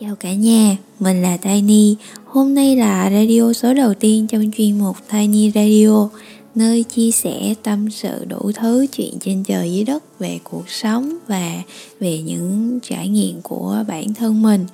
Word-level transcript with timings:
Chào 0.00 0.14
cả 0.16 0.32
nhà, 0.32 0.76
mình 1.00 1.22
là 1.22 1.36
Tiny. 1.36 1.96
Hôm 2.24 2.54
nay 2.54 2.76
là 2.76 3.10
radio 3.10 3.52
số 3.52 3.74
đầu 3.74 3.94
tiên 3.94 4.26
trong 4.26 4.50
chuyên 4.56 4.78
mục 4.78 4.96
Tiny 5.12 5.50
Radio, 5.54 6.08
nơi 6.54 6.82
chia 6.82 7.10
sẻ 7.10 7.54
tâm 7.62 7.90
sự 7.90 8.24
đủ 8.24 8.50
thứ 8.54 8.86
chuyện 8.92 9.14
trên 9.20 9.44
trời 9.44 9.72
dưới 9.72 9.84
đất 9.84 10.18
về 10.18 10.38
cuộc 10.44 10.68
sống 10.68 11.16
và 11.28 11.62
về 12.00 12.22
những 12.22 12.78
trải 12.82 13.08
nghiệm 13.08 13.42
của 13.42 13.84
bản 13.88 14.14
thân 14.14 14.42
mình. 14.42 14.66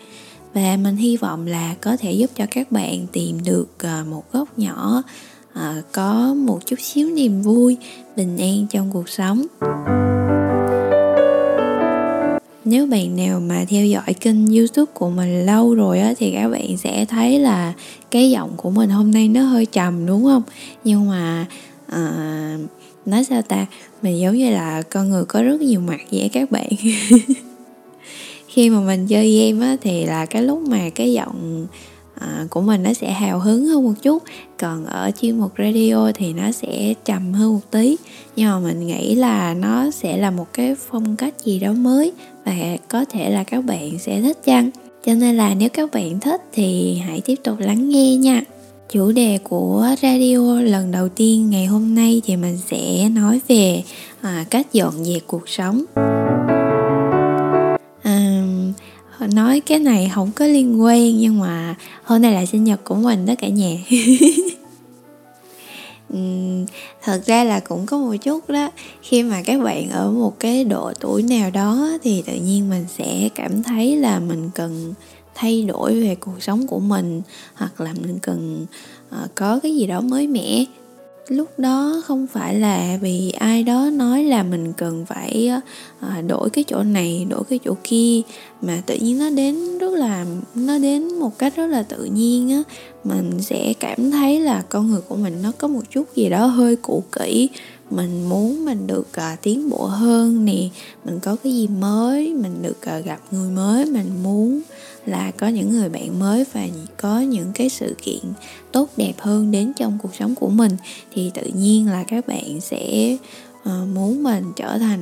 Và 0.54 0.76
mình 0.76 0.96
hy 0.96 1.16
vọng 1.16 1.46
là 1.46 1.74
có 1.80 1.96
thể 1.96 2.12
giúp 2.12 2.30
cho 2.36 2.44
các 2.50 2.72
bạn 2.72 3.06
tìm 3.12 3.38
được 3.44 3.68
à, 3.78 4.04
một 4.10 4.32
góc 4.32 4.58
nhỏ 4.58 5.02
à, 5.52 5.82
có 5.92 6.34
một 6.34 6.66
chút 6.66 6.80
xíu 6.80 7.10
niềm 7.10 7.42
vui, 7.42 7.76
bình 8.16 8.36
an 8.36 8.66
trong 8.70 8.90
cuộc 8.92 9.08
sống 9.08 9.46
nếu 12.64 12.86
bạn 12.86 13.16
nào 13.16 13.40
mà 13.40 13.64
theo 13.68 13.86
dõi 13.86 14.14
kênh 14.20 14.46
youtube 14.46 14.92
của 14.94 15.10
mình 15.10 15.46
lâu 15.46 15.74
rồi 15.74 15.98
á 16.00 16.14
thì 16.18 16.30
các 16.30 16.48
bạn 16.48 16.76
sẽ 16.76 17.04
thấy 17.04 17.38
là 17.38 17.72
cái 18.10 18.30
giọng 18.30 18.50
của 18.56 18.70
mình 18.70 18.90
hôm 18.90 19.10
nay 19.10 19.28
nó 19.28 19.42
hơi 19.42 19.66
trầm 19.66 20.06
đúng 20.06 20.24
không? 20.24 20.42
Nhưng 20.84 21.08
mà 21.08 21.46
à, 21.86 22.58
nói 23.06 23.24
sao 23.24 23.42
ta? 23.42 23.66
Mình 24.02 24.20
giống 24.20 24.36
như 24.36 24.50
là 24.50 24.82
con 24.82 25.10
người 25.10 25.24
có 25.24 25.42
rất 25.42 25.60
nhiều 25.60 25.80
mặt 25.80 26.00
vậy 26.10 26.30
các 26.32 26.50
bạn. 26.50 26.68
Khi 28.48 28.70
mà 28.70 28.80
mình 28.80 29.06
chơi 29.06 29.52
game 29.52 29.66
á 29.66 29.76
thì 29.80 30.06
là 30.06 30.26
cái 30.26 30.42
lúc 30.42 30.60
mà 30.60 30.90
cái 30.94 31.12
giọng 31.12 31.66
à, 32.20 32.46
của 32.50 32.60
mình 32.60 32.82
nó 32.82 32.92
sẽ 32.92 33.12
hào 33.12 33.38
hứng 33.38 33.66
hơn 33.66 33.84
một 33.84 33.94
chút. 34.02 34.22
Còn 34.58 34.86
ở 34.86 35.10
chuyên 35.20 35.38
mục 35.38 35.52
radio 35.58 36.10
thì 36.14 36.32
nó 36.32 36.52
sẽ 36.52 36.94
trầm 37.04 37.32
hơn 37.32 37.52
một 37.52 37.70
tí. 37.70 37.96
Nhưng 38.36 38.50
mà 38.50 38.58
mình 38.58 38.86
nghĩ 38.86 39.14
là 39.14 39.54
nó 39.54 39.90
sẽ 39.90 40.16
là 40.16 40.30
một 40.30 40.46
cái 40.52 40.74
phong 40.90 41.16
cách 41.16 41.34
gì 41.44 41.58
đó 41.58 41.72
mới 41.72 42.12
và 42.44 42.76
có 42.88 43.04
thể 43.04 43.30
là 43.30 43.44
các 43.44 43.64
bạn 43.64 43.98
sẽ 43.98 44.20
thích 44.20 44.38
chăng? 44.44 44.70
Cho 45.06 45.14
nên 45.14 45.36
là 45.36 45.54
nếu 45.54 45.68
các 45.68 45.90
bạn 45.92 46.20
thích 46.20 46.40
thì 46.52 46.98
hãy 47.06 47.20
tiếp 47.20 47.36
tục 47.44 47.58
lắng 47.58 47.88
nghe 47.88 48.16
nha. 48.16 48.42
Chủ 48.92 49.12
đề 49.12 49.38
của 49.44 49.88
radio 50.02 50.60
lần 50.60 50.90
đầu 50.90 51.08
tiên 51.08 51.50
ngày 51.50 51.66
hôm 51.66 51.94
nay 51.94 52.22
thì 52.24 52.36
mình 52.36 52.58
sẽ 52.70 53.08
nói 53.08 53.40
về 53.48 53.82
à, 54.20 54.44
cách 54.50 54.72
dọn 54.72 55.04
dẹp 55.04 55.22
cuộc 55.26 55.48
sống 55.48 55.84
nói 59.26 59.60
cái 59.60 59.78
này 59.78 60.10
không 60.14 60.30
có 60.32 60.46
liên 60.46 60.82
quan 60.82 61.18
nhưng 61.18 61.40
mà 61.40 61.74
hôm 62.04 62.22
nay 62.22 62.32
là 62.32 62.46
sinh 62.46 62.64
nhật 62.64 62.80
của 62.84 62.94
mình 62.94 63.26
đó 63.26 63.34
cả 63.38 63.48
nhà. 63.48 63.76
Ừ, 66.12 66.18
thật 67.02 67.22
ra 67.26 67.44
là 67.44 67.60
cũng 67.60 67.86
có 67.86 67.98
một 67.98 68.14
chút 68.22 68.50
đó. 68.50 68.70
Khi 69.02 69.22
mà 69.22 69.42
các 69.42 69.62
bạn 69.62 69.90
ở 69.90 70.10
một 70.10 70.40
cái 70.40 70.64
độ 70.64 70.92
tuổi 71.00 71.22
nào 71.22 71.50
đó 71.50 71.98
thì 72.02 72.22
tự 72.26 72.34
nhiên 72.34 72.70
mình 72.70 72.84
sẽ 72.98 73.28
cảm 73.34 73.62
thấy 73.62 73.96
là 73.96 74.20
mình 74.20 74.50
cần 74.54 74.94
thay 75.34 75.64
đổi 75.64 76.00
về 76.00 76.14
cuộc 76.14 76.42
sống 76.42 76.66
của 76.66 76.78
mình 76.78 77.22
hoặc 77.54 77.80
là 77.80 77.92
mình 77.92 78.18
cần 78.22 78.66
uh, 79.24 79.34
có 79.34 79.60
cái 79.62 79.76
gì 79.76 79.86
đó 79.86 80.00
mới 80.00 80.26
mẻ 80.26 80.64
lúc 81.28 81.58
đó 81.58 82.02
không 82.04 82.26
phải 82.26 82.54
là 82.54 82.98
vì 83.00 83.30
ai 83.30 83.62
đó 83.62 83.90
nói 83.92 84.24
là 84.24 84.42
mình 84.42 84.72
cần 84.72 85.06
phải 85.06 85.50
ờ, 86.00 86.22
đổi 86.26 86.50
cái 86.50 86.64
chỗ 86.64 86.82
này 86.82 87.26
đổi 87.30 87.44
cái 87.44 87.58
chỗ 87.64 87.74
kia 87.84 88.20
mà 88.62 88.82
tự 88.86 88.94
nhiên 88.94 89.18
nó 89.18 89.30
đến 89.30 89.78
rất 89.78 89.92
là 89.92 90.26
nó 90.54 90.78
đến 90.78 91.14
một 91.14 91.38
cách 91.38 91.56
rất 91.56 91.66
là 91.66 91.82
tự 91.82 92.04
nhiên 92.04 92.50
á. 92.50 92.62
Mình 93.04 93.30
sẽ 93.40 93.72
cảm 93.80 94.10
thấy 94.10 94.40
là 94.40 94.62
con 94.68 94.90
người 94.90 95.00
của 95.00 95.16
mình 95.16 95.42
nó 95.42 95.52
có 95.58 95.68
một 95.68 95.82
chút 95.90 96.16
gì 96.16 96.28
đó 96.28 96.46
hơi 96.46 96.76
cũ 96.76 97.02
kỹ. 97.12 97.48
Mình 97.90 98.28
muốn 98.28 98.64
mình 98.64 98.86
được 98.86 99.08
uh, 99.16 99.42
tiến 99.42 99.70
bộ 99.70 99.84
hơn 99.86 100.44
nè. 100.44 100.68
Mình 101.04 101.18
có 101.22 101.36
cái 101.44 101.52
gì 101.52 101.68
mới 101.68 102.34
mình 102.34 102.62
được 102.62 102.78
uh, 102.98 103.04
gặp 103.04 103.20
người 103.30 103.50
mới 103.50 103.84
mình 103.84 104.10
muốn 104.22 104.60
là 105.10 105.30
có 105.30 105.48
những 105.48 105.70
người 105.70 105.88
bạn 105.88 106.18
mới 106.18 106.44
và 106.52 106.66
có 106.96 107.20
những 107.20 107.52
cái 107.54 107.68
sự 107.68 107.96
kiện 108.02 108.20
tốt 108.72 108.88
đẹp 108.96 109.12
hơn 109.18 109.50
đến 109.50 109.72
trong 109.76 109.98
cuộc 110.02 110.14
sống 110.14 110.34
của 110.34 110.48
mình 110.48 110.72
thì 111.12 111.30
tự 111.34 111.50
nhiên 111.54 111.88
là 111.88 112.04
các 112.04 112.28
bạn 112.28 112.60
sẽ 112.60 113.16
ờ, 113.64 113.86
muốn 113.94 114.22
mình 114.22 114.44
trở 114.56 114.78
thành 114.78 115.00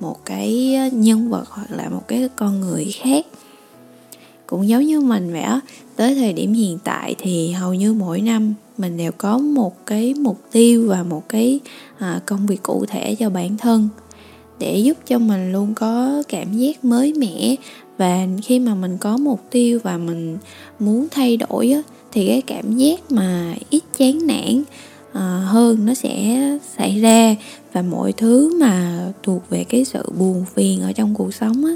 một 0.00 0.24
cái 0.24 0.76
nhân 0.92 1.30
vật 1.30 1.44
hoặc 1.48 1.70
là 1.70 1.88
một 1.88 2.08
cái 2.08 2.28
con 2.36 2.60
người 2.60 2.92
khác. 2.92 3.26
Cũng 4.46 4.68
giống 4.68 4.82
như 4.82 5.00
mình 5.00 5.32
vậy 5.32 5.40
á 5.40 5.60
tới 5.96 6.14
thời 6.14 6.32
điểm 6.32 6.52
hiện 6.52 6.78
tại 6.84 7.14
thì 7.18 7.50
hầu 7.50 7.74
như 7.74 7.92
mỗi 7.92 8.20
năm 8.20 8.54
mình 8.78 8.96
đều 8.96 9.12
có 9.12 9.38
một 9.38 9.86
cái 9.86 10.14
mục 10.14 10.40
tiêu 10.52 10.86
và 10.88 11.02
một 11.02 11.28
cái 11.28 11.60
à, 11.98 12.20
công 12.26 12.46
việc 12.46 12.62
cụ 12.62 12.84
thể 12.88 13.14
cho 13.14 13.30
bản 13.30 13.56
thân 13.56 13.88
để 14.58 14.78
giúp 14.78 14.96
cho 15.06 15.18
mình 15.18 15.52
luôn 15.52 15.74
có 15.74 16.22
cảm 16.28 16.52
giác 16.52 16.84
mới 16.84 17.14
mẻ 17.14 17.56
và 18.02 18.26
khi 18.42 18.58
mà 18.58 18.74
mình 18.74 18.98
có 18.98 19.16
mục 19.16 19.40
tiêu 19.50 19.78
và 19.82 19.98
mình 19.98 20.38
muốn 20.78 21.06
thay 21.10 21.36
đổi 21.36 21.70
á, 21.70 21.82
thì 22.12 22.26
cái 22.26 22.42
cảm 22.42 22.76
giác 22.76 23.12
mà 23.12 23.54
ít 23.70 23.82
chán 23.98 24.26
nản 24.26 24.62
à, 25.12 25.20
hơn 25.46 25.86
nó 25.86 25.94
sẽ 25.94 26.40
xảy 26.78 27.00
ra. 27.00 27.36
Và 27.72 27.82
mọi 27.82 28.12
thứ 28.12 28.58
mà 28.60 29.04
thuộc 29.22 29.50
về 29.50 29.64
cái 29.64 29.84
sự 29.84 30.02
buồn 30.18 30.44
phiền 30.54 30.80
ở 30.80 30.92
trong 30.92 31.14
cuộc 31.14 31.34
sống 31.34 31.64
á, 31.64 31.72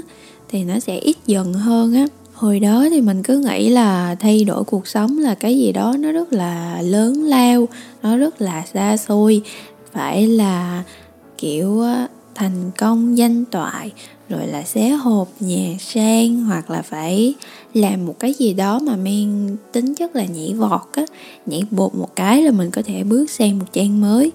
thì 0.49 0.63
nó 0.63 0.79
sẽ 0.79 0.97
ít 0.97 1.17
dần 1.25 1.53
hơn 1.53 1.93
á. 1.93 2.07
Hồi 2.33 2.59
đó 2.59 2.87
thì 2.89 3.01
mình 3.01 3.23
cứ 3.23 3.39
nghĩ 3.39 3.69
là 3.69 4.15
thay 4.15 4.43
đổi 4.43 4.63
cuộc 4.63 4.87
sống 4.87 5.17
là 5.17 5.35
cái 5.35 5.57
gì 5.57 5.71
đó 5.71 5.95
nó 5.99 6.11
rất 6.11 6.33
là 6.33 6.81
lớn 6.81 7.23
lao 7.23 7.67
nó 8.03 8.17
rất 8.17 8.41
là 8.41 8.65
xa 8.73 8.97
xôi. 8.97 9.41
Phải 9.93 10.27
là 10.27 10.83
kiểu 11.37 11.83
thành 12.37 12.71
công 12.77 13.17
danh 13.17 13.45
toại, 13.45 13.91
rồi 14.29 14.47
là 14.47 14.63
xé 14.63 14.89
hộp 14.89 15.27
nhà 15.39 15.75
sang 15.79 16.43
hoặc 16.43 16.69
là 16.69 16.81
phải 16.81 17.33
làm 17.73 18.05
một 18.05 18.15
cái 18.19 18.33
gì 18.33 18.53
đó 18.53 18.79
mà 18.79 18.95
mang 18.95 19.55
tính 19.71 19.95
chất 19.95 20.15
là 20.15 20.25
nhảy 20.25 20.53
vọt 20.53 20.81
á, 20.93 21.05
nhảy 21.45 21.63
bột 21.71 21.95
một 21.95 22.15
cái 22.15 22.43
là 22.43 22.51
mình 22.51 22.71
có 22.71 22.81
thể 22.85 23.03
bước 23.03 23.29
sang 23.29 23.59
một 23.59 23.65
trang 23.73 24.01
mới. 24.01 24.31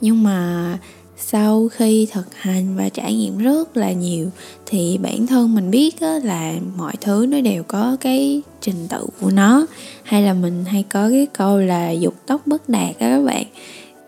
Nhưng 0.00 0.22
mà 0.22 0.78
sau 1.18 1.68
khi 1.68 2.06
thực 2.12 2.34
hành 2.34 2.76
và 2.76 2.88
trải 2.88 3.14
nghiệm 3.14 3.38
rất 3.38 3.76
là 3.76 3.92
nhiều 3.92 4.30
thì 4.66 4.98
bản 5.02 5.26
thân 5.26 5.54
mình 5.54 5.70
biết 5.70 6.02
là 6.02 6.54
mọi 6.76 6.94
thứ 7.00 7.26
nó 7.28 7.40
đều 7.40 7.62
có 7.62 7.96
cái 8.00 8.42
trình 8.60 8.86
tự 8.88 9.06
của 9.20 9.30
nó, 9.30 9.66
hay 10.02 10.22
là 10.22 10.34
mình 10.34 10.64
hay 10.64 10.82
có 10.82 11.10
cái 11.10 11.26
câu 11.32 11.58
là 11.58 11.90
dục 11.90 12.14
tốc 12.26 12.46
bất 12.46 12.68
đạt 12.68 12.98
á 12.98 13.10
các 13.10 13.22
bạn. 13.22 13.44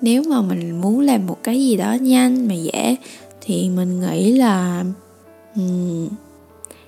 Nếu 0.00 0.22
mà 0.22 0.42
mình 0.42 0.80
muốn 0.80 1.00
làm 1.00 1.26
một 1.26 1.38
cái 1.42 1.64
gì 1.64 1.76
đó 1.76 1.92
nhanh 1.92 2.48
mà 2.48 2.54
dễ 2.54 2.97
thì 3.44 3.69
mình 3.69 4.00
nghĩ 4.00 4.32
là 4.32 4.84
um, 5.56 6.08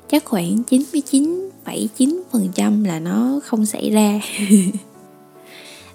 chắc 0.09 0.25
khoảng 0.25 0.63
99,9% 0.71 2.87
là 2.87 2.99
nó 2.99 3.41
không 3.45 3.67
xảy 3.67 3.91
ra. 3.91 4.21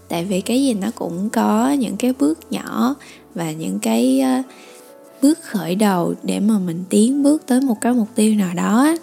Tại 0.10 0.26
vì 0.26 0.42
cái 0.42 0.64
gì 0.64 0.74
nó 0.74 0.88
cũng 0.96 1.30
có 1.30 1.72
những 1.72 1.98
cái 1.98 2.14
bước 2.20 2.52
nhỏ 2.52 2.96
và 3.36 3.52
những 3.52 3.80
cái 3.80 4.20
ờ, 4.20 4.42
bước 5.22 5.40
khởi 5.44 5.76
đầu 5.76 6.14
để 6.24 6.40
mà 6.40 6.60
mình 6.60 6.84
tiến 6.90 7.24
bước 7.24 7.46
tới 7.46 7.62
một 7.62 7.76
cái 7.82 7.94
mục 7.94 8.08
tiêu 8.16 8.36
nào 8.36 8.54
đó 8.54 8.96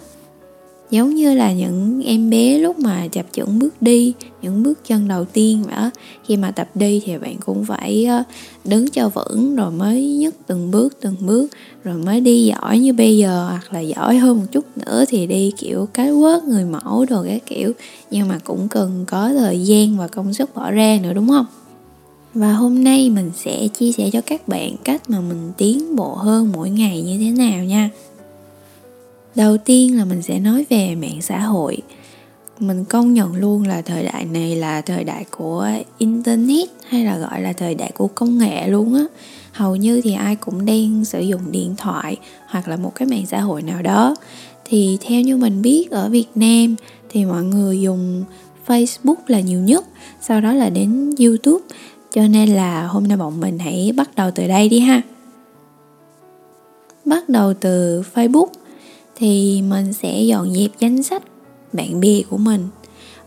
giống 0.91 1.15
như 1.15 1.33
là 1.33 1.53
những 1.53 2.01
em 2.05 2.29
bé 2.29 2.57
lúc 2.57 2.79
mà 2.79 3.07
chập 3.07 3.25
chững 3.31 3.59
bước 3.59 3.81
đi, 3.81 4.13
những 4.41 4.63
bước 4.63 4.79
chân 4.87 5.07
đầu 5.07 5.25
tiên 5.25 5.63
đó 5.71 5.91
khi 6.25 6.37
mà 6.37 6.51
tập 6.51 6.69
đi 6.75 7.01
thì 7.05 7.17
bạn 7.17 7.35
cũng 7.45 7.65
phải 7.65 8.05
ờ, 8.05 8.23
đứng 8.65 8.89
cho 8.89 9.09
vững 9.09 9.55
rồi 9.55 9.71
mới 9.71 10.07
nhấc 10.07 10.35
từng 10.47 10.71
bước 10.71 10.97
từng 11.01 11.15
bước, 11.21 11.47
rồi 11.83 11.97
mới 11.97 12.21
đi 12.21 12.45
giỏi 12.45 12.79
như 12.79 12.93
bây 12.93 13.17
giờ, 13.17 13.47
hoặc 13.49 13.73
là 13.73 13.79
giỏi 13.79 14.17
hơn 14.17 14.37
một 14.37 14.45
chút 14.51 14.65
nữa 14.77 15.05
thì 15.07 15.27
đi, 15.27 15.51
kiểu, 15.57 15.87
cái 15.93 16.11
quớt 16.11 16.43
người 16.43 16.65
mẫu 16.65 17.05
đồ 17.09 17.23
cái 17.23 17.39
kiểu. 17.45 17.71
Nhưng 18.11 18.27
mà 18.27 18.39
cũng 18.43 18.67
cần 18.67 19.05
có 19.07 19.33
thời 19.33 19.65
gian 19.65 19.97
và 19.97 20.07
công 20.07 20.33
sức 20.33 20.55
bỏ 20.55 20.71
ra 20.71 20.99
nữa, 21.03 21.13
đúng 21.13 21.27
không? 21.27 21.45
Và 22.33 22.53
hôm 22.53 22.83
nay 22.83 23.09
mình 23.09 23.31
sẽ 23.35 23.67
chia 23.67 23.91
sẻ 23.91 24.09
cho 24.13 24.21
các 24.21 24.47
bạn 24.47 24.75
cách 24.83 25.09
mà 25.09 25.19
mình 25.19 25.51
tiến 25.57 25.95
bộ 25.95 26.15
hơn 26.15 26.49
mỗi 26.53 26.69
ngày 26.69 27.01
như 27.01 27.17
thế 27.17 27.31
nào 27.31 27.63
nha 27.63 27.89
đầu 29.37 29.57
tiên 29.57 29.97
là 29.97 30.05
mình 30.05 30.21
sẽ 30.21 30.39
nói 30.39 30.65
về 30.69 30.95
mạng 30.95 31.21
xã 31.21 31.39
hội. 31.39 31.77
Mình 32.59 32.85
công 32.85 33.13
nhận 33.13 33.35
luôn 33.35 33.67
là 33.67 33.81
thời 33.81 34.03
đại 34.03 34.25
này 34.25 34.55
là 34.55 34.81
thời 34.81 35.03
đại 35.03 35.25
của 35.31 35.69
internet 35.97 36.69
hay 36.87 37.05
là 37.05 37.17
gọi 37.17 37.41
là 37.41 37.53
thời 37.53 37.75
đại 37.75 37.91
của 37.91 38.07
công 38.07 38.37
nghệ 38.37 38.67
luôn 38.67 38.93
á. 38.93 39.03
Hầu 39.51 39.75
như 39.75 40.01
thì 40.01 40.13
ai 40.13 40.35
cũng 40.35 40.65
đang 40.65 41.05
sử 41.05 41.19
dụng 41.19 41.41
điện 41.51 41.75
thoại 41.77 42.17
hoặc 42.47 42.67
là 42.67 42.77
một 42.77 42.91
cái 42.95 43.07
mạng 43.07 43.25
xã 43.25 43.39
hội 43.39 43.61
nào 43.61 43.81
đó. 43.81 44.15
Thì 44.65 44.97
theo 45.01 45.21
như 45.21 45.37
mình 45.37 45.61
biết, 45.61 45.91
ở 45.91 46.09
việt 46.09 46.27
nam 46.35 46.75
thì 47.09 47.25
mọi 47.25 47.43
người 47.43 47.81
dùng 47.81 48.23
facebook 48.67 49.15
là 49.27 49.39
nhiều 49.39 49.59
nhất, 49.59 49.85
sau 50.21 50.41
đó 50.41 50.53
là 50.53 50.69
đến 50.69 51.15
youtube. 51.19 51.65
Cho 52.13 52.27
nên 52.27 52.49
là 52.49 52.87
hôm 52.87 53.07
nay 53.07 53.17
bọn 53.17 53.39
mình 53.39 53.59
hãy 53.59 53.91
bắt 53.95 54.09
đầu 54.15 54.31
từ 54.35 54.47
đây 54.47 54.69
đi 54.69 54.79
ha. 54.79 55.01
Bắt 57.05 57.29
đầu 57.29 57.53
từ 57.53 58.03
facebook 58.13 58.47
thì 59.19 59.61
mình 59.61 59.93
sẽ 59.93 60.21
dọn 60.21 60.53
dẹp 60.53 60.71
danh 60.79 61.03
sách 61.03 61.23
bạn 61.73 61.99
bè 61.99 62.21
của 62.29 62.37
mình. 62.37 62.67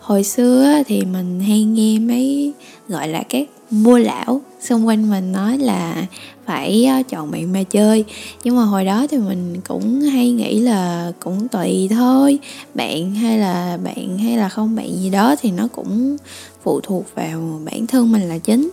Hồi 0.01 0.25
xưa 0.25 0.83
thì 0.87 1.05
mình 1.05 1.41
hay 1.41 1.65
nghe 1.65 1.99
mấy, 1.99 2.53
gọi 2.89 3.09
là, 3.09 3.23
các 3.29 3.49
mua 3.71 3.99
lão 3.99 4.41
xung 4.61 4.87
quanh 4.87 5.11
mình 5.11 5.33
nói 5.33 5.59
là 5.59 6.07
phải 6.47 6.85
ờ, 6.85 7.03
chọn 7.09 7.31
bạn 7.31 7.53
mà 7.53 7.63
chơi. 7.63 8.05
Nhưng 8.45 8.57
mà 8.57 8.63
hồi 8.63 8.85
đó 8.85 9.07
thì 9.11 9.19
mình 9.19 9.61
cũng 9.69 10.01
hay 10.01 10.31
nghĩ 10.31 10.61
là 10.61 11.13
cũng 11.21 11.49
tùy 11.49 11.89
thôi. 11.91 12.39
Bạn 12.75 13.15
hay 13.15 13.39
là 13.39 13.79
bạn 13.85 14.19
hay 14.19 14.37
là 14.37 14.49
không 14.49 14.77
bạn 14.77 14.89
gì 15.03 15.11
đó 15.11 15.37
thì 15.41 15.51
nó 15.51 15.69
cũng 15.73 16.17
phụ 16.63 16.81
thuộc 16.81 17.05
vào 17.15 17.61
bản 17.65 17.87
thân 17.87 18.13
mình 18.13 18.29
là 18.29 18.39
chính 18.39 18.71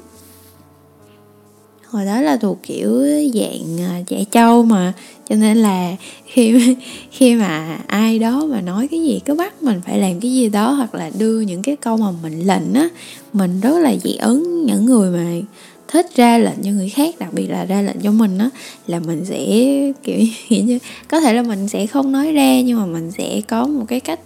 hồi 1.89 2.05
đó 2.05 2.21
là 2.21 2.37
thuộc 2.37 2.57
kiểu 2.63 3.03
dạng 3.33 3.79
à, 3.79 4.01
trẻ 4.07 4.23
trâu 4.31 4.63
mà. 4.63 4.93
Cho 5.29 5.35
nên 5.35 5.57
là 5.57 5.95
khi 6.25 6.75
khi 7.11 7.35
mà 7.35 7.79
ai 7.87 8.19
đó 8.19 8.45
mà 8.45 8.61
nói 8.61 8.87
cái 8.91 9.03
gì, 9.03 9.21
cứ 9.25 9.33
bắt 9.33 9.63
mình 9.63 9.81
phải 9.85 9.99
làm 9.99 10.19
cái 10.19 10.33
gì 10.33 10.49
đó 10.49 10.71
hoặc 10.71 10.95
là 10.95 11.11
đưa 11.19 11.39
những 11.39 11.61
cái 11.61 11.75
câu 11.75 11.97
mà 11.97 12.11
mình 12.23 12.47
lệnh 12.47 12.73
á, 12.73 12.89
mình 13.33 13.59
rất 13.61 13.79
là 13.79 13.95
dị 14.03 14.15
ứng 14.15 14.65
những 14.65 14.85
người 14.85 15.11
mà 15.11 15.47
thích 15.87 16.15
ra 16.15 16.37
lệnh 16.37 16.63
cho 16.63 16.71
người 16.71 16.89
khác, 16.89 17.15
đặc 17.19 17.29
biệt 17.33 17.47
là 17.47 17.65
ra 17.65 17.81
lệnh 17.81 17.99
cho 18.03 18.11
mình 18.11 18.37
á, 18.37 18.49
là 18.87 18.99
mình 18.99 19.25
sẽ 19.25 19.45
kiểu 20.03 20.19
như, 20.49 20.79
có 21.07 21.19
thể 21.19 21.33
là 21.33 21.41
mình 21.41 21.69
sẽ 21.69 21.87
không 21.87 22.11
nói 22.11 22.31
ra 22.31 22.61
nhưng 22.61 22.79
mà 22.79 22.85
mình 22.85 23.11
sẽ 23.11 23.41
có 23.47 23.67
một 23.67 23.85
cái 23.87 23.99
cách 23.99 24.19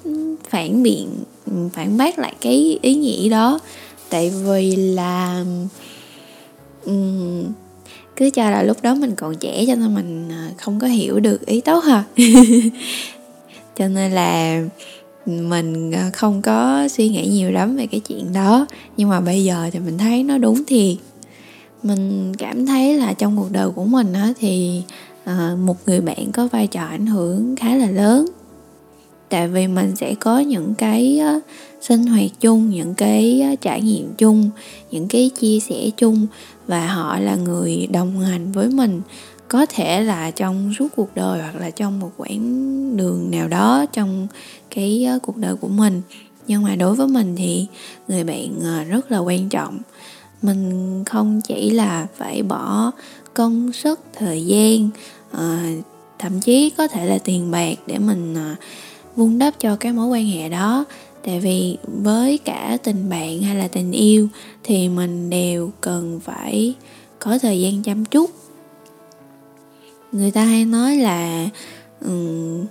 phản 0.50 0.84
biện, 0.84 1.08
phản 1.74 1.98
bác 1.98 2.20
lại 2.20 2.34
cái 2.42 2.80
ý 2.82 2.96
nghĩ 2.96 3.30
đó. 3.30 3.60
Tại 4.10 4.32
vì 4.46 4.76
là 4.76 5.46
um, 6.86 7.46
cứ 8.16 8.30
cho 8.30 8.50
là 8.50 8.64
lúc 8.64 8.82
đó 8.82 8.96
mình 8.96 9.16
còn 9.16 9.36
trẻ 9.36 9.66
cho 9.68 9.76
nên 9.76 9.96
mình 9.96 10.30
à, 10.32 10.52
không 10.58 10.80
có 10.80 10.88
hiểu 10.88 11.20
được 11.20 11.46
ý 11.46 11.62
tốt 11.62 11.84
hả 11.84 12.04
cho 13.78 13.88
nên 13.88 14.12
là 14.12 14.62
mình 15.26 15.92
à, 15.92 16.10
không 16.14 16.42
có 16.42 16.88
suy 16.88 17.10
nghĩ 17.10 17.28
nhiều 17.28 17.52
lắm 17.52 17.76
về 17.76 17.88
cái 17.88 18.00
chuyện 18.00 18.34
đó. 18.34 18.66
Nhưng 18.98 19.10
mà 19.10 19.22
bây 19.22 19.44
giờ 19.44 19.70
thì 19.72 19.80
mình 19.80 19.98
thấy 19.98 20.24
nó 20.24 20.38
đúng 20.38 20.64
thiệt. 20.68 20.98
Mình 21.84 22.34
cảm 22.38 22.66
thấy 22.66 22.98
là 22.98 23.14
trong 23.14 23.38
cuộc 23.38 23.52
đời 23.52 23.70
của 23.70 23.86
mình 23.86 24.14
á 24.14 24.34
thì 24.40 24.82
à, 25.24 25.56
một 25.66 25.78
người 25.86 26.02
bạn 26.02 26.32
có 26.32 26.48
vai 26.48 26.68
trò 26.68 26.82
ảnh 26.86 27.06
hưởng 27.06 27.56
khá 27.56 27.76
là 27.76 27.92
lớn 27.92 28.26
tại 29.32 29.48
vì 29.48 29.68
mình 29.68 29.96
sẽ 29.96 30.16
có 30.20 30.40
những 30.40 30.76
cái 30.76 31.22
sinh 31.82 32.08
hoạt 32.08 32.32
chung 32.40 32.70
những 32.70 32.94
cái 32.94 33.42
trải 33.62 33.82
nghiệm 33.82 34.14
chung 34.18 34.50
những 34.92 35.08
cái 35.08 35.30
chia 35.40 35.60
sẻ 35.60 35.90
chung 35.98 36.28
và 36.68 36.88
họ 36.88 37.20
là 37.20 37.36
người 37.36 37.88
đồng 37.92 38.20
hành 38.20 38.52
với 38.52 38.70
mình. 38.70 39.02
Có 39.48 39.66
thể 39.66 40.02
là 40.04 40.32
trong 40.32 40.74
suốt 40.80 40.88
cuộc 40.96 41.16
đời 41.16 41.42
hoặc 41.42 41.56
là 41.56 41.70
trong 41.70 42.00
một 42.00 42.12
quãng 42.18 42.98
đường 42.98 43.32
nào 43.32 43.48
đó 43.48 43.86
trong 43.94 44.28
cái 44.76 45.08
cuộc 45.22 45.38
đời 45.38 45.56
của 45.56 45.68
mình. 45.68 46.02
Nhưng 46.48 46.64
mà 46.64 46.76
đối 46.76 46.96
với 46.96 47.08
mình 47.08 47.36
thì 47.38 47.68
người 48.08 48.24
bạn 48.24 48.60
à, 48.64 48.84
rất 48.84 49.12
là 49.12 49.20
quan 49.20 49.50
trọng. 49.50 49.80
Mình 50.42 51.04
không 51.06 51.42
chỉ 51.42 51.70
là 51.70 52.08
phải 52.18 52.44
bỏ 52.44 52.92
công 53.34 53.72
sức 53.72 54.00
thời 54.14 54.46
gian 54.46 54.90
uh, 55.34 55.86
thậm 56.20 56.40
chí 56.40 56.70
có 56.70 56.88
thể 56.88 57.06
là 57.06 57.18
tiền 57.18 57.52
bạc 57.52 57.78
để 57.88 58.00
mình 58.00 58.34
uh, 58.34 58.58
vun 59.16 59.40
đắp 59.40 59.54
cho 59.60 59.76
cái 59.76 59.94
mối 59.94 60.08
quan 60.08 60.28
hệ 60.28 60.50
đó. 60.50 60.86
Tại 61.26 61.40
vì 61.40 61.78
với 62.04 62.38
cả 62.38 62.78
tình 62.84 63.10
bạn 63.10 63.42
hay 63.42 63.56
là 63.56 63.68
tình 63.68 63.92
yêu 63.92 64.28
thì 64.64 64.90
mình 64.90 65.30
đều 65.30 65.72
cần 65.82 66.20
phải 66.24 66.76
có 67.20 67.40
thời 67.40 67.62
gian 67.62 67.84
chăm 67.84 68.06
chút. 68.06 68.30
Người 70.12 70.32
ta 70.32 70.44
hay 70.44 70.66
nói 70.66 70.98
là 70.98 71.50
um, 72.06 72.66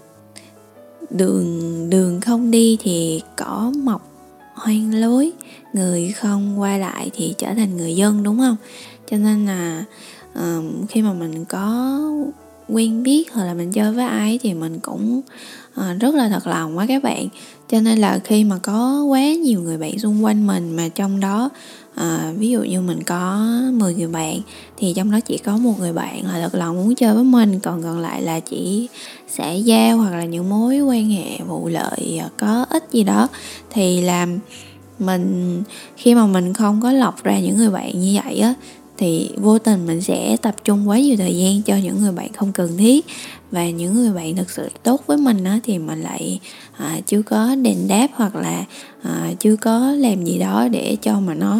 đường 1.10 1.90
đường 1.90 2.20
không 2.20 2.50
đi 2.50 2.76
thì 2.80 3.22
cỏ 3.36 3.72
mọc 3.82 4.10
hoang 4.54 4.94
lối 4.94 5.32
người 5.72 6.12
không 6.12 6.60
qua 6.60 6.76
lại 6.76 7.10
thì 7.14 7.34
trở 7.38 7.54
thành 7.54 7.76
người 7.76 7.96
dân 7.96 8.22
đúng 8.22 8.38
không? 8.38 8.56
Cho 9.10 9.16
nên 9.16 9.46
là 9.46 9.84
um, 10.34 10.86
khi 10.86 11.02
mà 11.02 11.12
mình 11.12 11.44
có 11.44 12.00
quen 12.72 13.02
biết 13.02 13.32
hoặc 13.32 13.44
là 13.44 13.54
mình 13.54 13.72
chơi 13.72 13.92
với 13.92 14.04
ai 14.04 14.38
thì 14.42 14.54
mình 14.54 14.78
cũng 14.78 15.20
à, 15.74 15.96
rất 16.00 16.14
là 16.14 16.28
thật 16.28 16.46
lòng 16.46 16.76
với 16.76 16.86
các 16.86 17.02
bạn. 17.02 17.28
Cho 17.68 17.80
nên 17.80 17.98
là 17.98 18.18
khi 18.24 18.44
mà 18.44 18.58
có 18.62 19.04
quá 19.08 19.34
nhiều 19.34 19.60
người 19.60 19.78
bạn 19.78 19.98
xung 19.98 20.24
quanh 20.24 20.46
mình 20.46 20.76
mà 20.76 20.88
trong 20.88 21.20
đó 21.20 21.50
à, 21.94 22.32
ví 22.36 22.50
dụ 22.50 22.62
như 22.62 22.80
mình 22.80 23.02
có 23.02 23.48
10 23.72 23.94
người 23.94 24.08
bạn 24.08 24.40
thì 24.78 24.92
trong 24.96 25.10
đó 25.10 25.20
chỉ 25.20 25.38
có 25.38 25.56
một 25.56 25.74
người 25.78 25.92
bạn 25.92 26.26
là 26.26 26.40
thật 26.40 26.54
lòng 26.54 26.76
muốn 26.76 26.94
chơi 26.94 27.14
với 27.14 27.24
mình 27.24 27.60
còn 27.60 27.82
còn 27.82 27.98
lại 27.98 28.22
là 28.22 28.40
chỉ 28.40 28.88
xã 29.28 29.52
giao 29.52 29.96
hoặc 29.96 30.10
là 30.10 30.24
những 30.24 30.48
mối 30.48 30.80
quan 30.80 31.10
hệ 31.10 31.38
vụ 31.48 31.68
lợi 31.68 32.18
ờ, 32.22 32.28
có 32.38 32.66
ích 32.70 32.84
gì 32.92 33.04
đó. 33.04 33.28
Thì 33.70 34.00
làm 34.00 34.38
mình 34.98 35.62
khi 35.96 36.14
mà 36.14 36.26
mình 36.26 36.54
không 36.54 36.80
có 36.80 36.92
lọc 36.92 37.24
ra 37.24 37.38
những 37.38 37.56
người 37.56 37.70
bạn 37.70 38.00
như 38.00 38.20
vậy 38.24 38.38
á 38.38 38.54
thì 39.00 39.30
vô 39.36 39.58
tình 39.58 39.86
mình 39.86 40.00
sẽ 40.00 40.36
tập 40.42 40.54
trung 40.64 40.88
quá 40.88 40.98
nhiều 40.98 41.16
thời 41.16 41.36
gian 41.36 41.62
cho 41.62 41.76
những 41.76 42.00
người 42.00 42.12
bạn 42.12 42.32
không 42.32 42.52
cần 42.52 42.76
thiết. 42.76 43.06
Và 43.50 43.70
những 43.70 43.94
người 43.94 44.12
bạn 44.12 44.36
thực 44.36 44.50
sự 44.50 44.68
tốt 44.82 45.02
với 45.06 45.16
mình 45.16 45.44
á 45.44 45.60
thì 45.62 45.78
mình 45.78 46.02
lại 46.02 46.40
à, 46.76 47.00
chưa 47.06 47.22
có 47.22 47.54
đền 47.54 47.76
đáp 47.88 48.06
hoặc 48.12 48.36
là 48.36 48.64
à, 49.02 49.32
chưa 49.38 49.56
có 49.56 49.78
làm 49.78 50.24
gì 50.24 50.38
đó 50.38 50.68
để 50.68 50.96
cho 51.02 51.20
mà 51.20 51.34
nó 51.34 51.58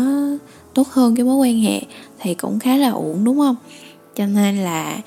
tốt 0.75 0.89
hơn 0.89 1.17
cái 1.17 1.25
mối 1.25 1.37
quan 1.37 1.61
hệ 1.61 1.81
thì 2.21 2.35
cũng 2.35 2.59
khá 2.59 2.77
là 2.77 2.91
uổng 2.91 3.25
đúng 3.25 3.39
không? 3.39 3.57
Cho 4.17 4.27
nên 4.27 4.57
là 4.57 5.01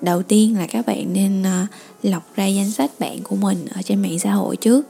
đầu 0.00 0.22
tiên 0.22 0.58
là 0.58 0.66
các 0.66 0.86
bạn 0.86 1.12
nên 1.12 1.42
à, 1.42 1.66
lọc 2.02 2.36
ra 2.36 2.46
danh 2.46 2.70
sách 2.70 2.90
bạn 2.98 3.18
của 3.22 3.36
mình 3.36 3.66
ở 3.74 3.82
trên 3.82 4.02
mạng 4.02 4.18
xã 4.18 4.32
hội 4.32 4.56
trước. 4.56 4.86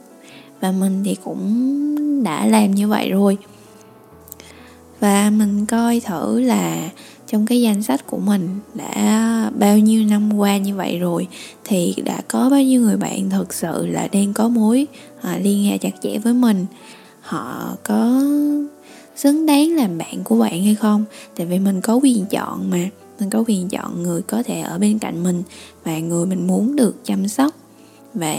Và 0.61 0.71
mình 0.71 1.01
thì 1.05 1.15
cũng 1.23 2.23
đã 2.23 2.45
làm 2.45 2.75
như 2.75 2.87
vậy 2.87 3.09
rồi 3.09 3.37
và 5.01 5.29
mình 5.29 5.65
coi 5.65 5.99
thử 5.99 6.39
là 6.39 6.89
trong 7.27 7.45
cái 7.45 7.61
danh 7.61 7.83
sách 7.83 8.07
của 8.07 8.17
mình 8.17 8.49
đã 8.73 9.51
bao 9.59 9.77
nhiêu 9.77 10.03
năm 10.05 10.33
qua 10.33 10.57
như 10.57 10.75
vậy 10.75 10.99
rồi 10.99 11.27
thì 11.63 11.95
đã 12.05 12.21
có 12.27 12.49
bao 12.49 12.61
nhiêu 12.61 12.81
người 12.81 12.97
bạn 12.97 13.29
thực 13.29 13.53
sự 13.53 13.85
là 13.87 14.07
đang 14.11 14.33
có 14.33 14.47
mối 14.47 14.87
à, 15.21 15.39
liên 15.43 15.63
hệ 15.63 15.77
chặt 15.77 15.93
chẽ 16.01 16.17
với 16.17 16.33
mình. 16.33 16.65
Họ 17.21 17.75
có 17.83 18.23
xứng 19.15 19.45
đáng 19.45 19.75
làm 19.75 19.97
bạn 19.97 20.23
của 20.23 20.37
bạn 20.37 20.63
hay 20.63 20.75
không? 20.75 21.05
Tại 21.35 21.45
vì 21.45 21.59
mình 21.59 21.81
có 21.81 21.95
quyền 21.95 22.25
chọn 22.25 22.69
mà. 22.69 22.89
Mình 23.19 23.29
có 23.29 23.43
quyền 23.47 23.69
chọn 23.69 24.03
người 24.03 24.21
có 24.21 24.43
thể 24.43 24.61
ở 24.61 24.77
bên 24.77 24.99
cạnh 24.99 25.23
mình 25.23 25.43
và 25.83 25.99
người 25.99 26.25
mình 26.25 26.47
muốn 26.47 26.75
được 26.75 27.05
chăm 27.05 27.27
sóc 27.27 27.55
và 28.13 28.35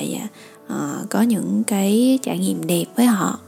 uh, 0.66 1.10
có 1.10 1.22
những 1.22 1.62
cái 1.66 2.18
trải 2.22 2.38
nghiệm 2.38 2.66
đẹp 2.66 2.84
với 2.96 3.06
họ. 3.06 3.38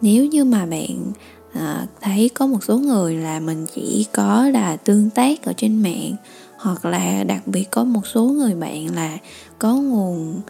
Nếu 0.00 0.26
như 0.26 0.44
mà 0.44 0.66
bạn 0.66 1.12
à, 1.54 1.86
thấy 2.00 2.30
có 2.34 2.46
một 2.46 2.64
số 2.64 2.78
người 2.78 3.14
là 3.14 3.40
mình 3.40 3.66
chỉ 3.74 4.06
có 4.12 4.48
là 4.48 4.76
tương 4.76 5.10
tác 5.10 5.42
ở 5.42 5.52
trên 5.52 5.82
mạng 5.82 6.16
hoặc 6.56 6.84
là 6.84 7.24
đặc 7.24 7.46
biệt 7.46 7.70
có 7.70 7.84
một 7.84 8.06
số 8.06 8.24
người 8.24 8.54
bạn 8.54 8.94
là 8.94 9.18
có 9.58 9.74
nguồn 9.74 10.40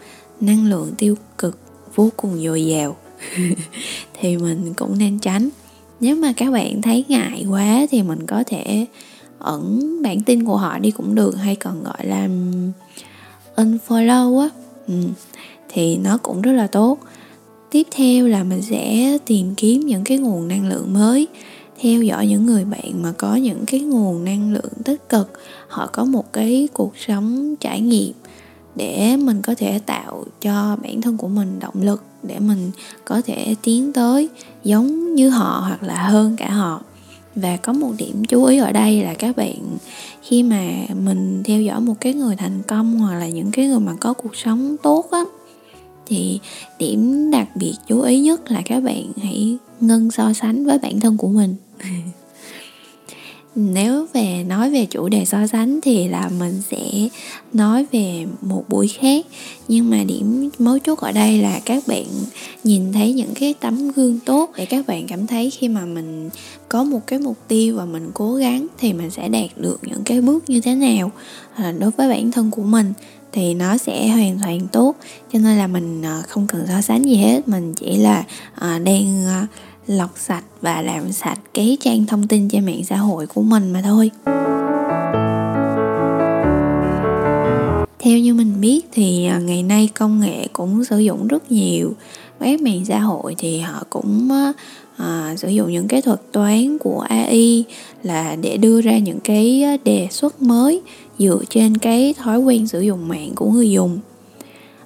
năng 0.41 0.65
lượng 0.65 0.91
tiêu 0.97 1.15
cực 1.37 1.59
vô 1.95 2.09
cùng 2.17 2.43
dồi 2.43 2.65
dào. 2.65 2.95
Thì 4.19 4.37
mình 4.37 4.73
cũng 4.73 4.97
nên 4.97 5.19
tránh. 5.19 5.49
Nếu 5.99 6.15
mà 6.15 6.33
các 6.37 6.51
bạn 6.51 6.81
thấy 6.81 7.05
ngại 7.07 7.45
quá 7.49 7.85
thì 7.91 8.03
mình 8.03 8.25
có 8.27 8.43
thể 8.47 8.85
ẩn 9.39 10.01
bản 10.03 10.21
tin 10.21 10.45
của 10.45 10.57
họ 10.57 10.79
đi 10.79 10.91
cũng 10.91 11.15
được 11.15 11.35
hay 11.37 11.55
còn 11.55 11.83
gọi 11.83 12.05
là 12.05 12.27
unfollow 13.55 14.39
á. 14.39 14.49
Ừ 14.87 14.93
thì 15.75 15.97
nó 15.97 16.17
cũng 16.17 16.41
rất 16.41 16.51
là 16.51 16.67
tốt 16.67 16.97
tiếp 17.75 17.87
theo 17.91 18.27
là 18.27 18.43
mình 18.43 18.61
sẽ 18.61 19.17
tìm 19.25 19.55
kiếm 19.57 19.81
những 19.81 20.03
cái 20.03 20.17
nguồn 20.17 20.47
năng 20.47 20.69
lượng 20.69 20.93
mới, 20.93 21.27
theo 21.81 22.03
dõi 22.03 22.27
những 22.27 22.45
người 22.45 22.65
bạn 22.65 23.01
mà 23.01 23.11
có 23.17 23.35
những 23.35 23.63
cái 23.67 23.79
nguồn 23.79 24.23
năng 24.23 24.53
lượng 24.53 24.73
tích 24.83 25.09
cực, 25.09 25.31
họ 25.67 25.89
có 25.93 26.05
một 26.05 26.33
cái 26.33 26.67
cuộc 26.73 26.93
sống 27.07 27.55
trải 27.59 27.81
nghiệm 27.81 28.13
để 28.75 29.17
mình 29.17 29.41
có 29.41 29.55
thể 29.57 29.79
tạo 29.79 30.25
cho 30.41 30.77
bản 30.83 31.01
thân 31.01 31.17
của 31.17 31.27
mình 31.27 31.59
động 31.59 31.81
lực 31.81 32.03
để 32.23 32.39
mình 32.39 32.71
có 33.05 33.21
thể 33.25 33.55
tiến 33.63 33.93
tới 33.93 34.29
giống 34.63 35.15
như 35.15 35.29
họ 35.29 35.63
hoặc 35.67 35.83
là 35.83 36.03
hơn 36.03 36.35
cả 36.35 36.49
họ. 36.49 36.81
Và 37.35 37.57
có 37.57 37.73
một 37.73 37.91
điểm 37.97 38.25
chú 38.25 38.45
ý 38.45 38.57
ở 38.57 38.71
đây 38.71 39.03
là 39.03 39.13
các 39.13 39.37
bạn, 39.37 39.57
khi 40.21 40.43
mà 40.43 40.71
mình 41.03 41.43
theo 41.45 41.61
dõi 41.61 41.81
một 41.81 41.95
cái 42.01 42.13
người 42.13 42.35
thành 42.35 42.61
công 42.67 42.99
hoặc 42.99 43.15
là 43.15 43.27
những 43.27 43.51
cái 43.51 43.67
người 43.67 43.79
mà 43.79 43.93
có 43.99 44.13
cuộc 44.13 44.35
sống 44.35 44.75
tốt 44.83 45.11
á 45.11 45.23
thì 46.05 46.39
điểm 46.79 47.31
đặc 47.31 47.47
biệt 47.55 47.73
chú 47.87 48.01
ý 48.01 48.19
nhất 48.19 48.51
là 48.51 48.61
các 48.65 48.83
bạn 48.83 49.11
hãy 49.23 49.57
ngưng 49.79 50.11
so 50.11 50.33
sánh 50.33 50.65
với 50.65 50.79
bản 50.79 50.99
thân 50.99 51.17
của 51.17 51.27
mình. 51.27 51.55
Nếu 53.55 54.07
về 54.13 54.43
nói 54.47 54.71
về 54.71 54.85
chủ 54.85 55.09
đề 55.09 55.25
so 55.25 55.47
sánh 55.47 55.79
thì 55.81 56.07
là 56.07 56.29
mình 56.39 56.61
sẽ 56.71 57.09
nói 57.53 57.85
về 57.91 58.25
một 58.41 58.63
buổi 58.69 58.87
khác. 58.87 59.25
Nhưng 59.67 59.89
mà 59.89 60.03
điểm 60.03 60.49
mấu 60.59 60.79
chốt 60.79 60.99
ở 60.99 61.11
đây 61.11 61.41
là 61.41 61.59
các 61.65 61.83
bạn 61.87 62.05
nhìn 62.63 62.93
thấy 62.93 63.13
những 63.13 63.33
cái 63.35 63.53
tấm 63.59 63.91
gương 63.91 64.19
tốt 64.25 64.51
để 64.57 64.65
các 64.65 64.87
bạn 64.87 65.07
cảm 65.07 65.27
thấy 65.27 65.49
khi 65.49 65.67
mà 65.67 65.85
mình 65.85 66.29
có 66.69 66.83
một 66.83 67.07
cái 67.07 67.19
mục 67.19 67.37
tiêu 67.47 67.75
và 67.75 67.85
mình 67.85 68.11
cố 68.13 68.35
gắng 68.35 68.67
thì 68.77 68.93
mình 68.93 69.09
sẽ 69.09 69.27
đạt 69.27 69.49
được 69.57 69.79
những 69.81 70.03
cái 70.05 70.21
bước 70.21 70.49
như 70.49 70.61
thế 70.61 70.75
nào 70.75 71.11
à, 71.55 71.73
đối 71.79 71.91
với 71.91 72.09
bản 72.09 72.31
thân 72.31 72.51
của 72.51 72.63
mình 72.63 72.93
thì 73.35 73.53
nó 73.53 73.77
sẽ 73.77 74.07
hoàn 74.07 74.39
toàn 74.43 74.67
tốt. 74.71 74.95
Cho 75.33 75.39
nên 75.39 75.57
là 75.57 75.67
mình 75.67 76.01
ờ, 76.01 76.21
không 76.27 76.47
cần 76.47 76.65
so 76.67 76.81
sánh 76.81 77.03
gì 77.03 77.15
hết. 77.15 77.47
Mình 77.47 77.73
chỉ 77.73 77.97
là 77.97 78.23
ờ, 78.55 78.79
đang 78.79 79.25
ờ, 79.25 79.45
lọc 79.87 80.11
sạch 80.15 80.43
và 80.61 80.81
làm 80.81 81.11
sạch 81.11 81.39
cái 81.53 81.77
trang 81.79 82.05
thông 82.05 82.27
tin 82.27 82.49
trên 82.49 82.65
mạng 82.65 82.83
xã 82.83 82.97
hội 82.97 83.27
của 83.27 83.41
mình 83.41 83.73
mà 83.73 83.81
thôi. 83.81 84.11
Theo 87.99 88.19
như 88.19 88.33
mình 88.33 88.61
biết 88.61 88.81
thì 88.91 89.29
ngày 89.41 89.63
nay 89.63 89.89
công 89.93 90.19
nghệ 90.19 90.47
cũng 90.53 90.85
sử 90.85 90.99
dụng 90.99 91.27
rất 91.27 91.51
nhiều 91.51 91.93
các 92.39 92.61
mạng 92.61 92.85
xã 92.85 92.99
hội 92.99 93.35
thì 93.37 93.59
họ 93.59 93.83
cũng 93.89 94.29
à, 94.97 95.35
sử 95.37 95.47
dụng 95.47 95.71
những 95.71 95.87
cái 95.87 96.01
thuật 96.01 96.21
toán 96.31 96.77
của 96.77 96.99
AI 96.99 97.63
là 98.03 98.35
để 98.41 98.57
đưa 98.57 98.81
ra 98.81 98.97
những 98.97 99.19
cái 99.19 99.63
đề 99.83 100.07
xuất 100.11 100.41
mới 100.41 100.81
dựa 101.19 101.39
trên 101.49 101.77
cái 101.77 102.13
thói 102.17 102.39
quen 102.39 102.67
sử 102.67 102.81
dụng 102.81 103.07
mạng 103.07 103.31
của 103.35 103.49
người 103.49 103.71
dùng. 103.71 103.99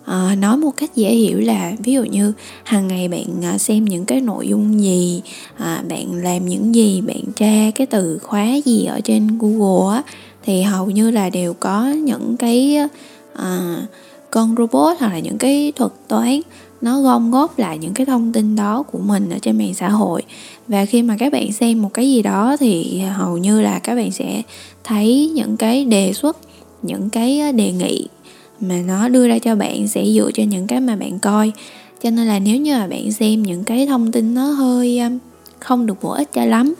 À, 0.05 0.35
nói 0.35 0.57
một 0.57 0.71
cách 0.77 0.95
dễ 0.95 1.11
hiểu 1.11 1.39
là 1.39 1.73
ví 1.83 1.93
dụ 1.93 2.03
như 2.03 2.33
hàng 2.63 2.87
ngày 2.87 3.07
bạn 3.07 3.25
à, 3.43 3.57
xem 3.57 3.85
những 3.85 4.05
cái 4.05 4.21
nội 4.21 4.47
dung 4.47 4.81
gì 4.81 5.21
à, 5.57 5.83
bạn 5.89 6.13
làm 6.13 6.45
những 6.45 6.75
gì 6.75 7.01
bạn 7.01 7.23
tra 7.35 7.71
cái 7.75 7.87
từ 7.87 8.19
khóa 8.23 8.47
gì 8.65 8.85
ở 8.85 9.01
trên 9.01 9.37
google 9.39 9.95
á 9.95 10.03
thì 10.43 10.61
hầu 10.61 10.91
như 10.91 11.11
là 11.11 11.29
đều 11.29 11.53
có 11.53 11.87
những 11.87 12.37
cái 12.37 12.77
à, 13.33 13.81
con 14.31 14.55
robot 14.57 14.97
hoặc 14.99 15.13
là 15.13 15.19
những 15.19 15.37
cái 15.37 15.73
thuật 15.75 15.91
toán 16.07 16.41
nó 16.81 17.01
gom 17.01 17.31
góp 17.31 17.59
lại 17.59 17.77
những 17.77 17.93
cái 17.93 18.05
thông 18.05 18.33
tin 18.33 18.55
đó 18.55 18.83
của 18.83 18.99
mình 18.99 19.29
ở 19.29 19.39
trên 19.41 19.57
mạng 19.57 19.73
xã 19.73 19.89
hội. 19.89 20.23
Và 20.67 20.85
khi 20.85 21.01
mà 21.01 21.15
các 21.19 21.33
bạn 21.33 21.53
xem 21.53 21.81
một 21.81 21.93
cái 21.93 22.11
gì 22.11 22.21
đó 22.21 22.57
thì 22.59 22.99
hầu 22.99 23.37
như 23.37 23.61
là 23.61 23.79
các 23.79 23.95
bạn 23.95 24.11
sẽ 24.11 24.41
thấy 24.83 25.31
những 25.35 25.57
cái 25.57 25.85
đề 25.85 26.13
xuất, 26.13 26.37
những 26.81 27.09
cái 27.09 27.39
ờ, 27.39 27.51
đề 27.51 27.71
nghị 27.71 28.07
mà 28.59 28.75
nó 28.87 29.07
đưa 29.07 29.27
ra 29.27 29.39
cho 29.39 29.55
bạn 29.55 29.87
sẽ 29.87 30.05
dựa 30.05 30.31
trên 30.33 30.49
những 30.49 30.67
cái 30.67 30.79
mà 30.79 30.95
bạn 30.95 31.19
coi. 31.19 31.51
Cho 32.03 32.09
nên 32.09 32.27
là 32.27 32.39
nếu 32.39 32.57
như 32.57 32.73
là 32.73 32.87
bạn 32.87 33.11
xem 33.11 33.43
những 33.43 33.63
cái 33.63 33.85
thông 33.85 34.11
tin 34.11 34.33
nó 34.33 34.43
hơi 34.43 35.01
không 35.59 35.85
được 35.85 35.95
bổ 36.01 36.09
ích 36.09 36.33
cho 36.33 36.45
lắm, 36.45 36.73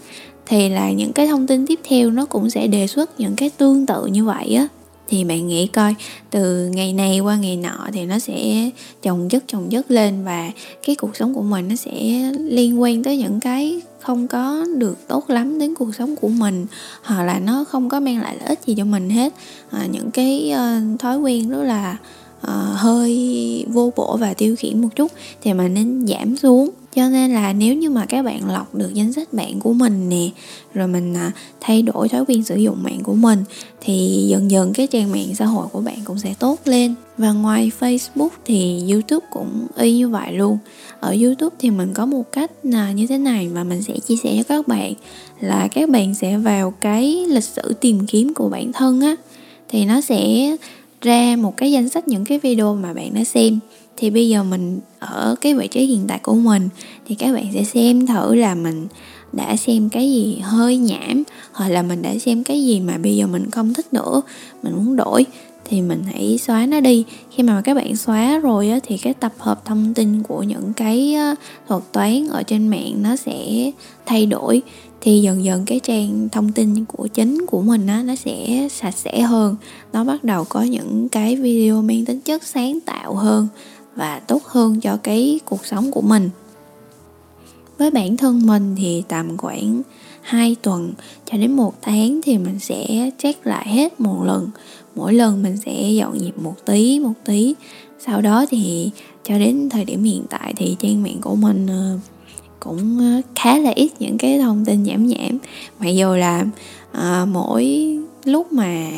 thì 0.46 0.70
là 0.70 0.92
những 0.92 1.14
cái 1.14 1.28
thông 1.28 1.48
tin 1.48 1.68
tiếp 1.68 1.80
theo 1.84 2.12
nó 2.12 2.26
cũng 2.26 2.50
sẽ 2.50 2.68
đề 2.68 2.88
xuất 2.88 3.20
những 3.20 3.36
cái 3.36 3.50
tương 3.50 3.86
tự 3.86 4.06
như 4.06 4.26
vậy 4.26 4.56
á 4.56 4.68
thì 5.10 5.24
bạn 5.24 5.48
nghĩ 5.48 5.68
coi 5.68 5.96
từ 6.30 6.68
ngày 6.68 6.94
này 6.94 7.20
qua 7.20 7.36
ngày 7.36 7.58
nọ 7.58 7.88
thì 7.94 8.06
nó 8.06 8.20
sẽ 8.20 8.70
chồng 9.02 9.30
chất 9.30 9.44
chồng 9.48 9.70
chất 9.70 9.92
lên 9.92 10.24
và 10.24 10.52
cái 10.88 10.96
cuộc 10.96 11.16
sống 11.16 11.34
của 11.34 11.42
mình 11.42 11.68
nó 11.68 11.76
sẽ 11.76 11.92
liên 12.40 12.82
quan 12.82 13.04
tới 13.04 13.18
những 13.18 13.40
cái 13.40 13.82
không 14.00 14.28
có 14.28 14.66
được 14.78 14.98
tốt 15.08 15.30
lắm 15.30 15.60
đến 15.60 15.76
cuộc 15.76 15.96
sống 15.96 16.16
của 16.16 16.28
mình 16.28 16.66
hoặc 17.04 17.24
là 17.24 17.40
nó 17.40 17.64
không 17.64 17.90
có 17.90 18.00
mang 18.00 18.22
lại 18.22 18.38
lợi 18.40 18.50
ích 18.50 18.60
gì 18.66 18.76
cho 18.78 18.86
mình 18.86 19.10
hết. 19.10 19.34
À, 19.72 19.88
những 19.92 20.12
cái 20.12 20.54
uh, 20.54 21.00
thói 21.00 21.18
quen 21.18 21.50
rất 21.50 21.64
là 21.64 21.98
uh, 22.42 22.50
hơi 22.76 23.66
vô 23.70 23.94
bổ 23.96 24.18
và 24.18 24.34
tiêu 24.34 24.56
khiển 24.60 24.82
một 24.82 24.90
chút 24.96 25.12
thì 25.42 25.54
mình 25.54 25.74
nên 25.74 26.08
giảm 26.08 26.38
xuống 26.38 26.70
cho 27.00 27.10
nên 27.10 27.32
là 27.32 27.54
nếu 27.54 27.76
như 27.76 27.90
mà 27.90 28.06
các 28.06 28.26
bạn 28.26 28.52
lọc 28.52 28.76
được 28.76 28.94
danh 28.94 29.14
sách 29.14 29.34
bạn 29.34 29.60
của 29.60 29.74
mình 29.74 30.10
nè 30.10 30.30
rồi 30.74 30.88
mình 30.88 31.14
à, 31.14 31.32
thay 31.62 31.82
đổi 31.82 32.10
thói 32.10 32.26
quen 32.28 32.44
sử 32.44 32.56
dụng 32.56 32.84
mạng 32.84 33.00
của 33.04 33.14
mình 33.14 33.44
thì 33.82 34.26
dần 34.30 34.52
dần 34.52 34.74
cái 34.74 34.88
trang 34.88 35.12
mạng 35.12 35.36
xã 35.36 35.46
hội 35.46 35.68
của 35.72 35.82
bạn 35.82 35.98
cũng 36.04 36.20
sẽ 36.20 36.34
tốt 36.40 36.60
lên. 36.66 36.96
Và 37.18 37.32
ngoài 37.32 37.72
facebook 37.80 38.30
thì 38.46 38.92
youtube 38.92 39.26
cũng 39.32 39.68
y 39.78 39.98
như 39.98 40.10
vậy 40.10 40.34
luôn. 40.34 40.58
Ở 41.00 41.16
youtube 41.24 41.56
thì 41.60 41.72
mình 41.72 41.94
có 41.94 42.06
một 42.06 42.32
cách 42.32 42.52
là 42.64 42.92
như 42.92 43.08
thế 43.08 43.18
này 43.18 43.50
mà 43.54 43.64
mình 43.64 43.82
sẽ 43.82 44.00
chia 44.00 44.16
sẻ 44.24 44.36
cho 44.38 44.44
các 44.44 44.68
bạn 44.68 44.94
là 45.40 45.68
các 45.68 45.90
bạn 45.90 46.16
sẽ 46.16 46.38
vào 46.38 46.72
cái 46.72 47.26
lịch 47.30 47.44
sử 47.44 47.74
tìm 47.82 48.08
kiếm 48.08 48.34
của 48.34 48.50
bản 48.50 48.72
thân 48.72 49.02
á 49.02 49.16
thì 49.70 49.86
nó 49.86 50.02
sẽ 50.02 50.52
ra 51.02 51.36
một 51.36 51.58
cái 51.58 51.72
danh 51.72 51.90
sách 51.90 52.08
những 52.08 52.26
cái 52.26 52.40
video 52.40 52.76
mà 52.76 52.94
bạn 52.94 53.14
đã 53.14 53.24
xem 53.24 53.60
thì 54.00 54.10
bây 54.10 54.30
giờ 54.30 54.44
mình 54.44 54.80
ở 55.00 55.36
cái 55.42 55.54
vị 55.54 55.68
trí 55.68 55.86
hiện 55.86 56.06
tại 56.08 56.20
của 56.24 56.34
mình 56.34 56.70
thì 57.08 57.16
các 57.16 57.34
bạn 57.34 57.46
sẽ 57.54 57.64
xem 57.64 58.08
thử 58.08 58.36
là 58.36 58.56
mình 58.56 58.88
đã 59.34 59.56
xem 59.56 59.90
cái 59.90 60.12
gì 60.12 60.40
hơi 60.44 60.78
nhảm 60.78 61.24
hoặc 61.52 61.70
là 61.70 61.82
mình 61.82 62.02
đã 62.02 62.18
xem 62.18 62.44
cái 62.44 62.66
gì 62.66 62.80
mà 62.80 62.98
bây 62.98 63.16
giờ 63.16 63.28
mình 63.28 63.52
không 63.52 63.74
thích 63.74 63.94
nữa 63.94 64.22
mình 64.64 64.74
muốn 64.76 64.96
đổi. 64.96 65.26
Thì 65.66 65.82
mình 65.82 66.04
hãy 66.12 66.38
xóa 66.38 66.66
nó 66.66 66.80
đi. 66.80 67.04
Khi 67.32 67.44
mà 67.44 67.62
các 67.62 67.74
bạn 67.74 67.96
xóa 67.96 68.40
rồi 68.40 68.70
á, 68.70 68.80
thì 68.84 68.98
cái 68.98 69.14
tập 69.14 69.34
hợp 69.38 69.66
thông 69.66 69.94
tin 69.94 70.24
của 70.24 70.44
những 70.44 70.74
cái 70.74 71.16
thuật 71.68 71.84
toán 71.92 72.28
ở 72.28 72.44
trên 72.44 72.68
mạng 72.68 72.94
nó 73.04 73.16
sẽ 73.16 73.72
thay 74.06 74.26
đổi. 74.26 74.62
Thì 75.02 75.22
dần 75.22 75.44
dần 75.44 75.66
cái 75.66 75.80
trang 75.80 76.30
thông 76.32 76.52
tin 76.52 76.86
của 76.86 77.08
chính 77.08 77.46
của 77.48 77.62
mình 77.62 77.88
á 77.88 78.04
nó 78.06 78.16
sẽ 78.16 78.68
sạch 78.72 78.98
sẽ 78.98 79.22
hơn. 79.22 79.56
Nó 79.94 80.04
bắt 80.04 80.24
đầu 80.24 80.46
có 80.50 80.62
những 80.62 81.10
cái 81.10 81.36
video 81.36 81.82
mang 81.82 82.06
tính 82.06 82.22
chất 82.22 82.44
sáng 82.44 82.80
tạo 82.80 83.16
hơn 83.16 83.48
và 84.00 84.20
tốt 84.20 84.44
hơn 84.46 84.80
cho 84.80 84.98
cái 85.04 85.40
cuộc 85.46 85.66
sống 85.66 85.92
của 85.92 86.02
mình. 86.02 86.30
Với 87.78 87.92
bản 87.92 88.18
thân 88.18 88.46
mình 88.46 88.76
thì 88.78 89.04
tầm 89.08 89.38
khoảng 89.38 89.82
2 90.22 90.56
tuần 90.62 90.94
cho 91.26 91.38
đến 91.38 91.52
một 91.52 91.74
tháng 91.82 92.20
thì 92.24 92.38
mình 92.38 92.60
sẽ 92.60 93.12
check 93.18 93.48
lại 93.48 93.70
hết 93.70 94.00
một 94.00 94.24
lần. 94.24 94.50
Mỗi 94.96 95.14
lần 95.14 95.44
mình 95.44 95.58
sẽ 95.58 95.92
dọn 95.92 96.20
dẹp 96.20 96.38
một 96.38 96.56
tí 96.66 97.00
một 97.00 97.14
tí. 97.26 97.56
Sau 98.06 98.22
đó 98.22 98.46
thì 98.50 98.92
cho 99.24 99.40
đến 99.40 99.70
thời 99.70 99.86
điểm 99.86 100.04
hiện 100.04 100.24
tại 100.30 100.54
thì 100.58 100.76
trang 100.80 101.04
mạng 101.04 101.18
của 101.22 101.36
mình 101.36 101.68
ờ, 101.68 101.98
cũng 102.60 103.00
ờ, 103.00 103.22
khá 103.36 103.58
là 103.58 103.72
ít 103.76 103.92
những 104.00 104.18
cái 104.18 104.40
thông 104.40 104.66
tin 104.66 104.84
nhảm 104.84 105.08
nhảm 105.08 105.38
mặc 105.80 105.90
dù 105.90 106.16
là 106.16 106.46
à, 106.92 107.26
mỗi 107.26 107.88
lúc 108.26 108.52
mà 108.52 108.90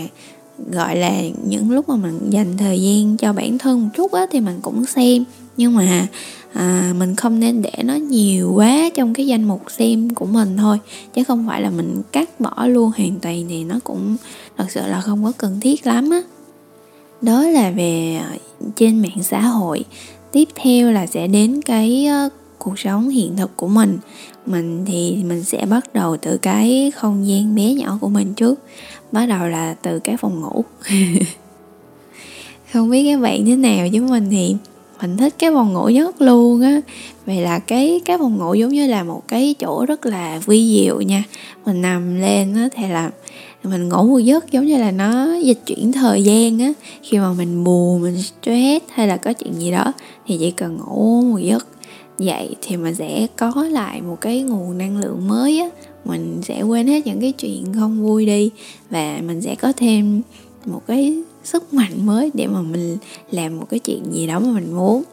gọi 0.72 0.96
là 0.96 1.22
những 1.46 1.72
lúc 1.72 1.90
mà 1.90 1.96
mình 1.96 2.20
dành 2.30 2.58
thời 2.58 2.82
gian 2.82 3.18
cho 3.18 3.34
bản 3.34 3.58
thân 3.58 3.82
một 3.82 3.90
chút 3.96 4.12
á 4.12 4.26
thì 4.32 4.40
mình 4.40 4.60
cũng 4.62 4.86
xem. 4.86 5.24
Nhưng 5.58 5.76
mà 5.76 6.08
à, 6.54 6.94
mình 6.98 7.16
không 7.16 7.40
nên 7.40 7.62
để 7.62 7.72
nó 7.84 7.94
nhiều 7.94 8.54
quá 8.56 8.90
trong 8.96 9.14
cái 9.14 9.28
danh 9.28 9.44
mục 9.44 9.62
xem 9.72 10.10
của 10.10 10.26
mình 10.26 10.58
thôi. 10.58 10.80
Chứ 11.14 11.24
không 11.24 11.48
phải 11.48 11.62
là 11.62 11.70
mình 11.70 12.02
cắt 12.12 12.40
bỏ 12.40 12.66
luôn 12.68 12.92
hoàn 12.98 13.20
toàn 13.20 13.46
thì 13.50 13.64
nó 13.64 13.80
cũng 13.84 14.16
thật 14.58 14.66
sự 14.70 14.82
là 14.88 15.02
không 15.02 15.24
có 15.24 15.32
cần 15.38 15.60
thiết 15.60 15.88
lắm 15.88 16.10
á. 16.10 16.22
Đó 17.22 17.42
là 17.42 17.72
về 17.72 18.20
à, 18.22 18.38
trên 18.76 19.02
mạng 19.02 19.24
xã 19.24 19.42
hội. 19.42 19.84
Tiếp 20.32 20.50
theo 20.56 20.92
là 20.92 21.08
sẽ 21.08 21.28
đến 21.28 21.62
cái 21.62 22.08
uh, 22.26 22.34
cuộc 22.64 22.80
sống 22.80 23.10
hiện 23.10 23.38
thực 23.38 23.58
của 23.58 23.68
mình 23.68 24.00
mình 24.46 24.86
thì 24.86 25.24
mình 25.24 25.44
sẽ 25.44 25.66
bắt 25.66 25.94
đầu 25.94 26.18
từ 26.18 26.38
cái 26.38 26.92
không 26.96 27.28
gian 27.28 27.56
bé 27.56 27.74
nhỏ 27.74 27.98
của 28.02 28.10
mình 28.10 28.34
trước, 28.34 28.60
bắt 29.12 29.26
đầu 29.26 29.48
là 29.48 29.76
từ 29.82 30.00
cái 30.00 30.18
phòng 30.18 30.42
ngủ. 30.42 30.64
Không 32.74 32.90
biết 32.90 33.12
các 33.12 33.22
bạn 33.22 33.46
thế 33.46 33.56
nào 33.56 33.88
chứ 33.94 34.02
mình 34.02 34.28
thì 34.32 34.56
mình 35.02 35.18
thích 35.18 35.36
cái 35.40 35.52
phòng 35.54 35.74
ngủ 35.74 35.90
nhất 35.90 36.22
luôn 36.22 36.62
á. 36.62 36.82
Vậy 37.26 37.42
là 37.42 37.60
cái 37.60 38.02
cái 38.06 38.18
phòng 38.18 38.38
ngủ 38.38 38.54
giống 38.54 38.70
như 38.70 38.88
là 38.88 39.04
một 39.04 39.24
cái 39.28 39.56
chỗ 39.60 39.86
rất 39.86 40.06
là 40.06 40.42
vi 40.46 40.82
diệu 40.82 41.02
nha. 41.02 41.24
Mình 41.66 41.82
nằm 41.82 42.22
lên 42.22 42.56
á 42.56 42.70
thì 42.76 42.88
là 42.88 43.12
mình 43.64 43.90
ngủ 43.90 44.04
một 44.04 44.20
giấc 44.20 44.52
giống 44.52 44.66
như 44.66 44.78
là 44.78 44.92
nó 44.92 45.36
dịch 45.36 45.60
chuyển 45.66 45.92
thời 45.92 46.24
gian 46.24 46.60
á. 46.60 46.74
Khi 47.04 47.18
mà 47.18 47.34
mình 47.34 47.64
buồn, 47.64 48.02
mình 48.02 48.22
stress 48.22 48.86
hay 48.90 49.08
là 49.08 49.18
có 49.18 49.34
chuyện 49.34 49.54
gì 49.54 49.72
đó 49.72 49.94
thì 50.28 50.38
chỉ 50.40 50.52
cần 50.52 50.78
ngủ 50.78 51.22
một 51.22 51.38
giấc 51.38 51.68
dậy 52.22 52.56
thì 52.62 52.78
mình 52.78 52.96
sẽ 52.96 53.28
có 53.38 53.68
lại 53.72 54.02
một 54.02 54.22
cái 54.22 54.42
nguồn 54.42 54.78
năng 54.78 54.98
lượng 54.98 55.28
mới 55.28 55.60
á. 55.60 55.70
Mình 56.06 56.40
sẽ 56.44 56.62
quên 56.62 56.88
hết 56.88 57.08
những 57.08 57.22
cái 57.22 57.32
chuyện 57.32 57.66
không 57.74 58.04
vui 58.04 58.26
đi 58.26 58.52
và 58.90 59.20
mình 59.28 59.42
sẽ 59.42 59.56
có 59.56 59.74
thêm 59.78 60.22
một 60.66 60.82
cái 60.88 61.24
sức 61.44 61.74
mạnh 61.74 62.06
mới 62.06 62.32
để 62.34 62.48
mà 62.48 62.62
mình 62.62 62.98
làm 63.32 63.60
một 63.60 63.66
cái 63.70 63.80
chuyện 63.80 64.04
gì 64.12 64.28
đó 64.28 64.40
mà 64.40 64.52
mình 64.52 64.74
muốn. 64.76 65.04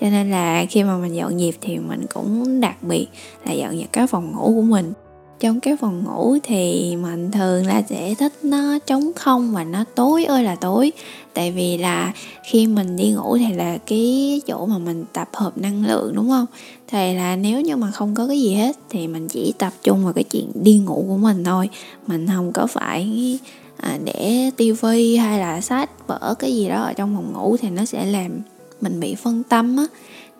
Cho 0.00 0.10
nên 0.10 0.30
là 0.30 0.66
khi 0.70 0.82
mà 0.84 0.96
mình 0.98 1.14
dọn 1.14 1.38
dẹp 1.38 1.54
thì 1.60 1.78
mình 1.78 2.06
cũng 2.14 2.60
đặc 2.60 2.82
biệt 2.82 3.06
là 3.44 3.52
dọn 3.52 3.78
dẹp 3.78 3.92
cái 3.92 4.06
phòng 4.06 4.32
ngủ 4.32 4.52
của 4.54 4.62
mình 4.62 4.92
trong 5.40 5.60
cái 5.60 5.76
phòng 5.76 6.04
ngủ 6.04 6.36
thì 6.42 6.96
mình 6.96 7.30
thường 7.30 7.66
là 7.66 7.82
sẽ 7.88 8.14
thích 8.14 8.32
nó 8.42 8.78
trống 8.86 9.12
không 9.16 9.52
và 9.52 9.64
nó 9.64 9.84
tối 9.94 10.24
ơi 10.24 10.44
là 10.44 10.54
tối. 10.54 10.92
Tại 11.34 11.52
vì 11.52 11.78
là 11.78 12.12
khi 12.44 12.66
mình 12.66 12.96
đi 12.96 13.10
ngủ 13.10 13.36
thì 13.38 13.54
là 13.54 13.78
cái 13.86 14.40
chỗ 14.46 14.66
mà 14.66 14.78
mình 14.78 15.04
tập 15.12 15.28
hợp 15.32 15.58
năng 15.58 15.86
lượng, 15.86 16.12
đúng 16.14 16.28
không? 16.28 16.46
Thì 16.88 17.14
là 17.14 17.36
nếu 17.36 17.60
như 17.60 17.76
mà 17.76 17.90
không 17.90 18.14
có 18.14 18.26
cái 18.26 18.40
gì 18.40 18.54
hết 18.54 18.76
thì 18.90 19.08
mình 19.08 19.28
chỉ 19.28 19.52
tập 19.58 19.72
trung 19.82 20.04
vào 20.04 20.12
cái 20.12 20.24
chuyện 20.24 20.50
đi 20.54 20.78
ngủ 20.78 21.04
của 21.08 21.16
mình 21.16 21.44
thôi. 21.44 21.68
Mình 22.06 22.26
không 22.26 22.52
có 22.52 22.66
phải 22.66 23.38
à, 23.76 23.98
để 24.04 24.50
tivi 24.56 25.16
hay 25.16 25.38
là 25.38 25.60
sách, 25.60 26.06
vở, 26.06 26.34
cái 26.38 26.56
gì 26.56 26.68
đó 26.68 26.82
ở 26.82 26.92
trong 26.92 27.14
phòng 27.16 27.32
ngủ 27.32 27.56
thì 27.56 27.70
nó 27.70 27.84
sẽ 27.84 28.04
làm 28.04 28.30
mình 28.80 29.00
bị 29.00 29.14
phân 29.14 29.42
tâm 29.42 29.76
á 29.76 29.86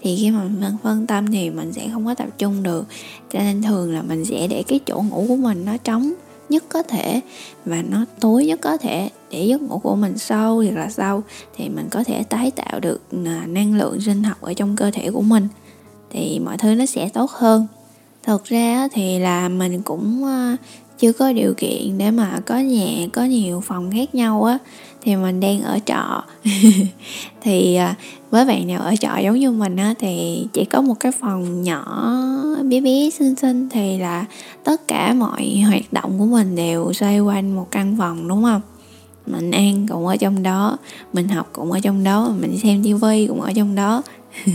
thì 0.00 0.16
khi 0.16 0.30
mà 0.30 0.44
mình 0.44 0.76
phân 0.82 1.06
tâm 1.06 1.26
thì 1.26 1.50
mình 1.50 1.72
sẽ 1.72 1.88
không 1.92 2.06
có 2.06 2.14
tập 2.14 2.28
trung 2.38 2.62
được. 2.62 2.86
Cho 3.32 3.38
nên 3.38 3.62
thường 3.62 3.94
là 3.94 4.02
mình 4.02 4.24
sẽ 4.24 4.46
để 4.46 4.62
cái 4.68 4.80
chỗ 4.86 5.04
ngủ 5.10 5.24
của 5.28 5.36
mình 5.36 5.64
nó 5.64 5.76
trống 5.76 6.12
nhất 6.48 6.64
có 6.68 6.82
thể 6.82 7.20
và 7.64 7.82
nó 7.90 8.04
tối 8.20 8.46
nhất 8.46 8.60
có 8.62 8.76
thể 8.76 9.10
để 9.30 9.44
giấc 9.44 9.62
ngủ 9.62 9.78
của 9.78 9.94
mình 9.94 10.18
sâu 10.18 10.62
thì 10.62 10.70
là 10.70 10.88
sâu, 10.88 11.22
thì 11.56 11.68
mình 11.68 11.88
có 11.90 12.04
thể 12.04 12.22
tái 12.22 12.50
tạo 12.50 12.80
được 12.80 13.00
à, 13.24 13.44
năng 13.46 13.74
lượng 13.74 14.00
sinh 14.00 14.22
học 14.22 14.40
ở 14.40 14.54
trong 14.54 14.76
cơ 14.76 14.90
thể 14.90 15.10
của 15.10 15.22
mình. 15.22 15.48
Thì 16.10 16.40
mọi 16.44 16.58
thứ 16.58 16.74
nó 16.74 16.86
sẽ 16.86 17.08
tốt 17.08 17.30
hơn. 17.30 17.66
Thật 18.22 18.44
ra 18.44 18.88
thì 18.92 19.18
là 19.18 19.48
mình 19.48 19.82
cũng 19.82 20.24
à, 20.24 20.56
chưa 20.98 21.12
có 21.12 21.32
điều 21.32 21.54
kiện 21.56 21.98
để 21.98 22.10
mà 22.10 22.40
có 22.46 22.58
nhà, 22.58 23.06
có 23.12 23.24
nhiều 23.24 23.60
phòng 23.60 23.90
khác 23.90 24.14
nhau 24.14 24.44
á, 24.44 24.58
thì 25.02 25.16
mình 25.16 25.40
đang 25.40 25.62
ở 25.62 25.78
trọ. 25.86 26.24
Thì 27.42 27.74
à, 27.74 27.94
với 28.36 28.44
bạn 28.44 28.66
nào 28.66 28.80
ở 28.80 28.96
trọ 28.96 29.18
giống 29.18 29.38
như 29.38 29.50
mình 29.50 29.76
á, 29.76 29.94
thì 29.98 30.46
chỉ 30.52 30.64
có 30.64 30.80
một 30.80 30.94
cái 31.00 31.12
phòng 31.12 31.62
nhỏ, 31.62 32.12
bé 32.70 32.80
bé, 32.80 33.10
xinh 33.10 33.36
xinh, 33.36 33.68
thì 33.68 33.98
là 33.98 34.24
tất 34.64 34.88
cả 34.88 35.14
mọi 35.14 35.62
hoạt 35.68 35.92
động 35.92 36.18
của 36.18 36.24
mình 36.24 36.56
đều 36.56 36.92
xoay 36.92 37.20
quanh 37.20 37.56
một 37.56 37.66
căn 37.70 37.96
phòng, 37.98 38.28
đúng 38.28 38.42
không? 38.42 38.60
Mình 39.26 39.50
ăn 39.50 39.86
cũng 39.88 40.06
ở 40.06 40.16
trong 40.16 40.42
đó, 40.42 40.78
mình 41.12 41.28
học 41.28 41.48
cũng 41.52 41.72
ở 41.72 41.80
trong 41.80 42.04
đó, 42.04 42.32
mình 42.40 42.58
xem 42.58 42.84
tivi 42.84 43.26
cũng 43.26 43.40
ở 43.40 43.52
trong 43.52 43.74
đó. 43.74 44.02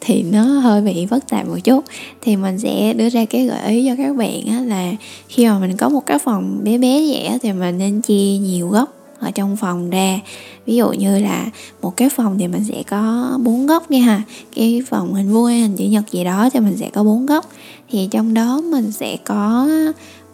Thì 0.00 0.22
nó 0.22 0.42
hơi 0.42 0.82
bị 0.82 1.06
phức 1.06 1.28
tạp 1.28 1.48
một 1.48 1.58
chút. 1.64 1.84
Thì 2.20 2.36
mình 2.36 2.58
sẽ 2.58 2.92
đưa 2.92 3.08
ra 3.08 3.24
cái 3.24 3.46
gợi 3.46 3.68
ý 3.68 3.86
cho 3.88 3.96
các 3.96 4.16
bạn 4.16 4.46
á, 4.48 4.60
là 4.60 4.92
khi 5.28 5.46
mà 5.46 5.58
mình 5.58 5.76
có 5.76 5.88
một 5.88 6.06
cái 6.06 6.18
phòng 6.18 6.60
bé 6.64 6.78
bé 6.78 7.00
vậy 7.08 7.38
thì 7.42 7.52
mình 7.52 7.78
nên 7.78 8.00
chia 8.00 8.38
nhiều 8.38 8.68
góc 8.68 8.99
ở 9.20 9.30
trong 9.30 9.56
phòng 9.56 9.90
ra. 9.90 10.20
Ví 10.66 10.76
dụ 10.76 10.92
như 10.92 11.18
là 11.18 11.46
một 11.82 11.96
cái 11.96 12.08
phòng 12.08 12.38
thì 12.38 12.48
mình 12.48 12.64
sẽ 12.64 12.82
có 12.90 13.32
bốn 13.42 13.66
góc 13.66 13.90
nha 13.90 14.00
ha. 14.00 14.22
Cái 14.56 14.82
phòng 14.88 15.14
hình 15.14 15.32
vuông 15.32 15.46
hình 15.46 15.76
chữ 15.76 15.84
nhật 15.84 16.10
gì 16.10 16.24
đó 16.24 16.50
thì 16.52 16.60
mình 16.60 16.76
sẽ 16.76 16.90
có 16.90 17.04
bốn 17.04 17.26
góc. 17.26 17.50
Thì 17.90 18.08
trong 18.10 18.34
đó 18.34 18.60
mình 18.60 18.92
sẽ 18.92 19.16
có 19.24 19.68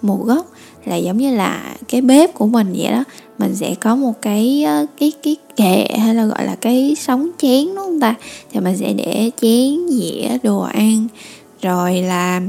một 0.02 0.25
góc 0.25 0.47
là 0.85 0.97
giống 0.97 1.16
như 1.16 1.37
là 1.37 1.76
cái 1.88 2.00
bếp 2.00 2.35
của 2.35 2.47
mình 2.47 2.75
vậy 2.76 2.93
đó. 2.93 3.05
Mình 3.38 3.55
sẽ 3.55 3.75
có 3.81 3.97
một 3.97 4.23
cái 4.23 4.64
ờ, 4.64 4.87
cái 4.99 5.12
cái 5.23 5.37
kệ 5.57 5.99
hay 5.99 6.14
là 6.14 6.26
gọi 6.26 6.47
là 6.47 6.55
cái 6.55 6.95
sóng 6.99 7.31
chén 7.38 7.66
đúng 7.66 7.76
không 7.76 8.00
ta? 8.00 8.14
Thì 8.52 8.61
mình 8.61 8.76
sẽ 8.76 8.93
để 8.93 9.31
chén 9.40 9.88
dĩa 9.88 10.38
đồ 10.43 10.61
ăn 10.61 11.09
rồi 11.62 12.00
là 12.00 12.40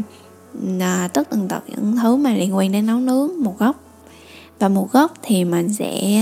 à, 0.80 1.10
tất 1.14 1.30
tần 1.30 1.48
tật 1.48 1.64
những 1.68 1.96
thứ 2.02 2.16
mà 2.16 2.34
liên 2.34 2.56
quan 2.56 2.72
đến 2.72 2.86
nấu 2.86 3.00
nướng 3.00 3.30
một 3.44 3.60
góc 3.60 3.87
và 4.60 4.70
một 4.70 4.92
góc 4.92 5.14
thì 5.24 5.46
mình 5.46 5.74
sẽ 5.74 6.22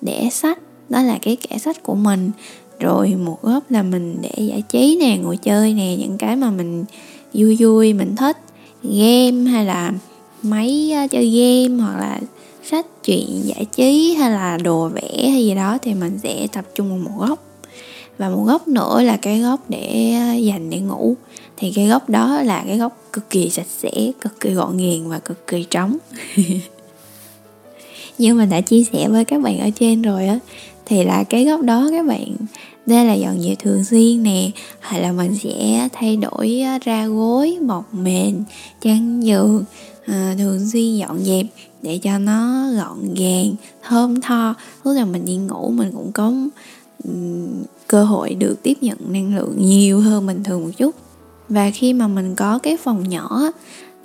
để 0.00 0.28
sách. 0.30 0.58
Đó 0.88 1.02
là 1.02 1.18
cái 1.22 1.36
kệ 1.36 1.58
sách 1.58 1.82
của 1.82 1.94
mình. 1.94 2.30
Rồi 2.80 3.14
một 3.14 3.42
góc 3.42 3.70
là 3.70 3.82
mình 3.82 4.16
để 4.22 4.42
giải 4.42 4.62
trí 4.62 4.98
nè, 5.00 5.16
ngồi 5.16 5.36
chơi 5.36 5.74
nè, 5.74 5.96
những 5.96 6.18
cái 6.18 6.36
mà 6.36 6.50
mình 6.50 6.84
vui 7.34 7.56
vui, 7.60 7.92
mình 7.92 8.16
thích. 8.16 8.36
Game 8.82 9.50
hay 9.50 9.64
là 9.64 9.92
máy 10.42 10.92
ờ, 10.96 11.06
chơi 11.10 11.30
game 11.30 11.82
hoặc 11.82 11.98
là 11.98 12.20
sách 12.64 12.86
truyện 13.04 13.40
giải 13.44 13.64
trí 13.64 14.14
hay 14.14 14.30
là 14.30 14.58
đồ 14.58 14.88
vẽ 14.88 15.28
hay 15.30 15.44
gì 15.44 15.54
đó 15.54 15.78
thì 15.82 15.94
mình 15.94 16.18
sẽ 16.22 16.46
tập 16.52 16.64
trung 16.74 16.88
vào 16.88 16.98
một 16.98 17.26
góc. 17.26 17.44
Và 18.18 18.28
một 18.28 18.44
góc 18.46 18.68
nữa 18.68 19.02
là 19.02 19.16
cái 19.16 19.40
góc 19.40 19.60
để 19.70 20.14
ờ, 20.14 20.34
dành 20.34 20.70
để 20.70 20.78
ngủ. 20.78 21.16
Thì 21.56 21.72
cái 21.74 21.86
góc 21.86 22.08
đó 22.08 22.42
là 22.42 22.64
cái 22.66 22.78
góc 22.78 22.96
cực 23.12 23.30
kỳ 23.30 23.50
sạch 23.50 23.66
sẽ, 23.68 24.12
cực 24.20 24.40
kỳ 24.40 24.50
gọn 24.50 24.76
gàng 24.76 25.08
và 25.08 25.18
cực 25.18 25.46
kỳ 25.46 25.64
trống. 25.70 25.96
như 28.22 28.34
mình 28.34 28.50
đã 28.50 28.60
chia 28.60 28.84
sẻ 28.84 29.08
với 29.08 29.24
các 29.24 29.42
bạn 29.42 29.58
ở 29.58 29.70
trên 29.70 30.02
rồi 30.02 30.26
á 30.26 30.38
thì 30.86 31.04
là 31.04 31.24
cái 31.24 31.44
góc 31.44 31.62
đó 31.62 31.88
các 31.90 32.06
bạn 32.06 32.36
đây 32.86 33.04
là 33.06 33.14
dọn 33.14 33.40
dẹp 33.40 33.58
thường 33.58 33.84
xuyên 33.84 34.22
nè 34.22 34.50
hay 34.80 35.00
là 35.00 35.12
mình 35.12 35.34
sẽ 35.34 35.88
thay 35.92 36.16
đổi 36.16 36.62
ra 36.84 37.06
gối 37.06 37.58
mọc 37.62 37.94
mền 37.94 38.42
chăn 38.80 39.24
giường 39.24 39.64
à, 40.06 40.34
thường 40.38 40.68
xuyên 40.72 40.96
dọn 40.96 41.18
dẹp 41.18 41.46
để 41.82 41.98
cho 42.02 42.18
nó 42.18 42.70
gọn 42.76 43.14
gàng 43.14 43.54
thơm 43.82 44.20
tho. 44.20 44.54
Lúc 44.84 44.96
nào 44.96 45.06
mình 45.06 45.24
đi 45.24 45.36
ngủ 45.36 45.70
mình 45.70 45.90
cũng 45.92 46.12
có 46.12 46.32
um, 47.04 47.62
cơ 47.86 48.04
hội 48.04 48.34
được 48.34 48.62
tiếp 48.62 48.78
nhận 48.80 48.98
năng 49.08 49.36
lượng 49.36 49.54
nhiều 49.58 50.00
hơn 50.00 50.26
bình 50.26 50.44
thường 50.44 50.64
một 50.64 50.70
chút. 50.76 50.94
Và 51.48 51.70
khi 51.70 51.92
mà 51.92 52.08
mình 52.08 52.34
có 52.34 52.58
cái 52.58 52.76
phòng 52.76 53.08
nhỏ 53.08 53.50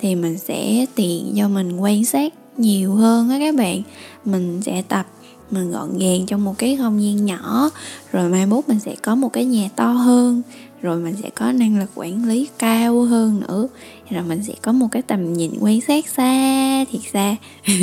thì 0.00 0.14
mình 0.14 0.38
sẽ 0.38 0.86
tiện 0.94 1.34
cho 1.36 1.48
mình 1.48 1.76
quan 1.76 2.04
sát 2.04 2.34
nhiều 2.58 2.94
hơn 2.94 3.30
á 3.30 3.38
các 3.38 3.54
bạn. 3.54 3.82
Mình 4.24 4.60
sẽ 4.62 4.82
tập, 4.88 5.06
mình 5.50 5.70
gọn 5.70 5.98
gàng 5.98 6.26
trong 6.26 6.44
một 6.44 6.54
cái 6.58 6.76
không 6.76 7.02
gian 7.02 7.24
nhỏ, 7.24 7.70
rồi 8.12 8.28
mai 8.28 8.46
mốt 8.46 8.68
mình 8.68 8.78
sẽ 8.78 8.94
có 9.02 9.14
một 9.14 9.32
cái 9.32 9.44
nhà 9.44 9.68
to 9.76 9.92
hơn, 9.92 10.42
rồi 10.82 10.98
mình 10.98 11.14
sẽ 11.22 11.30
có 11.30 11.52
năng 11.52 11.78
lực 11.78 11.90
quản 11.94 12.28
lý 12.28 12.48
cao 12.58 13.02
hơn 13.02 13.40
nữa. 13.40 13.68
Rồi 14.10 14.22
mình 14.28 14.42
sẽ 14.42 14.52
có 14.62 14.72
một 14.72 14.88
cái 14.92 15.02
tầm 15.02 15.32
nhìn 15.32 15.50
quan 15.60 15.80
sát 15.80 16.08
xa, 16.08 16.84
thiệt 16.92 17.00
xa. 17.12 17.36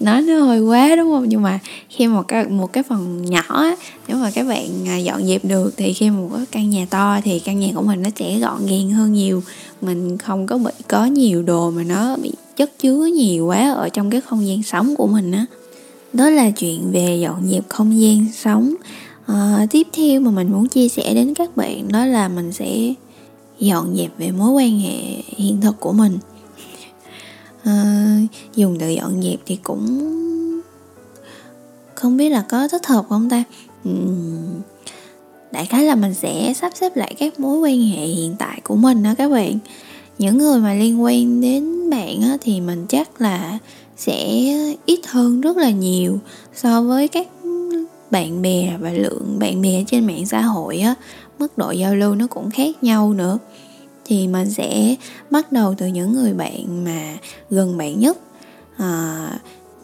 Nói 0.00 0.22
nó 0.22 0.40
hơi 0.40 0.60
quá 0.60 0.96
đúng 0.96 1.10
không? 1.10 1.28
Nhưng 1.28 1.42
mà 1.42 1.58
khi 1.88 2.06
một 2.06 2.28
cái 2.28 2.44
một 2.44 2.72
cái 2.72 2.82
phần 2.82 3.22
nhỏ 3.24 3.64
nếu 4.08 4.16
mà 4.16 4.30
các 4.34 4.46
bạn 4.48 4.88
à, 4.88 4.96
dọn 4.96 5.26
dẹp 5.26 5.44
được 5.44 5.70
thì 5.76 5.92
khi 5.92 6.10
một 6.10 6.30
cái 6.36 6.46
căn 6.50 6.70
nhà 6.70 6.86
to 6.90 7.20
thì 7.24 7.40
căn 7.40 7.60
nhà 7.60 7.68
của 7.74 7.82
mình 7.82 8.02
nó 8.02 8.10
sẽ 8.16 8.38
gọn 8.38 8.66
gàng 8.66 8.90
hơn 8.90 9.12
nhiều. 9.12 9.42
Mình 9.80 10.18
không 10.18 10.46
có 10.46 10.58
bị 10.58 10.70
có 10.88 11.04
nhiều 11.04 11.42
đồ 11.42 11.70
mà 11.70 11.82
nó 11.82 12.16
bị 12.16 12.32
chất 12.58 12.78
chứa 12.78 13.06
nhiều 13.06 13.46
quá 13.46 13.72
ở 13.72 13.88
trong 13.88 14.10
cái 14.10 14.20
không 14.20 14.46
gian 14.46 14.62
sống 14.62 14.96
của 14.96 15.06
mình 15.06 15.32
á. 15.32 15.46
Đó. 16.12 16.24
đó 16.24 16.30
là 16.30 16.50
chuyện 16.50 16.92
về 16.92 17.18
dọn 17.22 17.48
dẹp 17.50 17.68
không 17.68 18.00
gian 18.00 18.26
sống. 18.32 18.74
À, 19.26 19.66
tiếp 19.70 19.86
theo 19.92 20.20
mà 20.20 20.30
mình 20.30 20.52
muốn 20.52 20.68
chia 20.68 20.88
sẻ 20.88 21.14
đến 21.14 21.34
các 21.34 21.56
bạn 21.56 21.92
đó 21.92 22.06
là 22.06 22.28
mình 22.28 22.52
sẽ 22.52 22.94
dọn 23.58 23.96
dẹp 23.96 24.10
về 24.18 24.30
mối 24.30 24.50
quan 24.50 24.80
hệ 24.80 25.22
hiện 25.26 25.60
thực 25.60 25.80
của 25.80 25.92
mình. 25.92 26.18
À, 27.64 28.16
dùng 28.56 28.78
từ 28.80 28.88
dọn 28.88 29.22
dẹp 29.22 29.40
thì 29.46 29.58
cũng 29.62 30.12
không 31.94 32.16
biết 32.16 32.28
là 32.28 32.44
có 32.48 32.68
thích 32.68 32.86
hợp 32.86 33.06
không 33.08 33.30
ta? 33.30 33.44
Uhm, 33.88 34.60
đại 35.52 35.66
khái 35.66 35.84
là 35.84 35.94
mình 35.94 36.14
sẽ 36.14 36.52
sắp 36.56 36.72
xếp 36.74 36.96
lại 36.96 37.14
các 37.18 37.40
mối 37.40 37.58
quan 37.58 37.82
hệ 37.82 38.06
hiện 38.06 38.36
tại 38.38 38.60
của 38.64 38.76
mình 38.76 39.02
đó 39.02 39.14
các 39.18 39.28
bạn 39.28 39.58
những 40.18 40.38
người 40.38 40.60
mà 40.60 40.74
liên 40.74 41.02
quan 41.02 41.40
đến 41.40 41.90
bạn 41.90 42.22
á, 42.22 42.36
thì 42.40 42.60
mình 42.60 42.86
chắc 42.88 43.20
là 43.20 43.58
sẽ 43.96 44.44
ít 44.86 45.00
hơn 45.06 45.40
rất 45.40 45.56
là 45.56 45.70
nhiều 45.70 46.18
so 46.54 46.82
với 46.82 47.08
các 47.08 47.28
bạn 48.10 48.42
bè 48.42 48.76
và 48.80 48.92
lượng 48.92 49.36
bạn 49.38 49.62
bè 49.62 49.84
trên 49.86 50.06
mạng 50.06 50.26
xã 50.26 50.40
hội 50.40 50.78
á. 50.78 50.94
Mức 51.38 51.58
độ 51.58 51.70
giao 51.70 51.96
lưu 51.96 52.14
nó 52.14 52.26
cũng 52.26 52.50
khác 52.50 52.82
nhau 52.82 53.14
nữa. 53.14 53.38
Thì 54.04 54.28
mình 54.28 54.50
sẽ 54.50 54.96
bắt 55.30 55.52
đầu 55.52 55.74
từ 55.78 55.86
những 55.86 56.12
người 56.12 56.32
bạn 56.32 56.84
mà 56.84 57.16
gần 57.50 57.78
bạn 57.78 58.00
nhất. 58.00 58.18
À, 58.76 59.28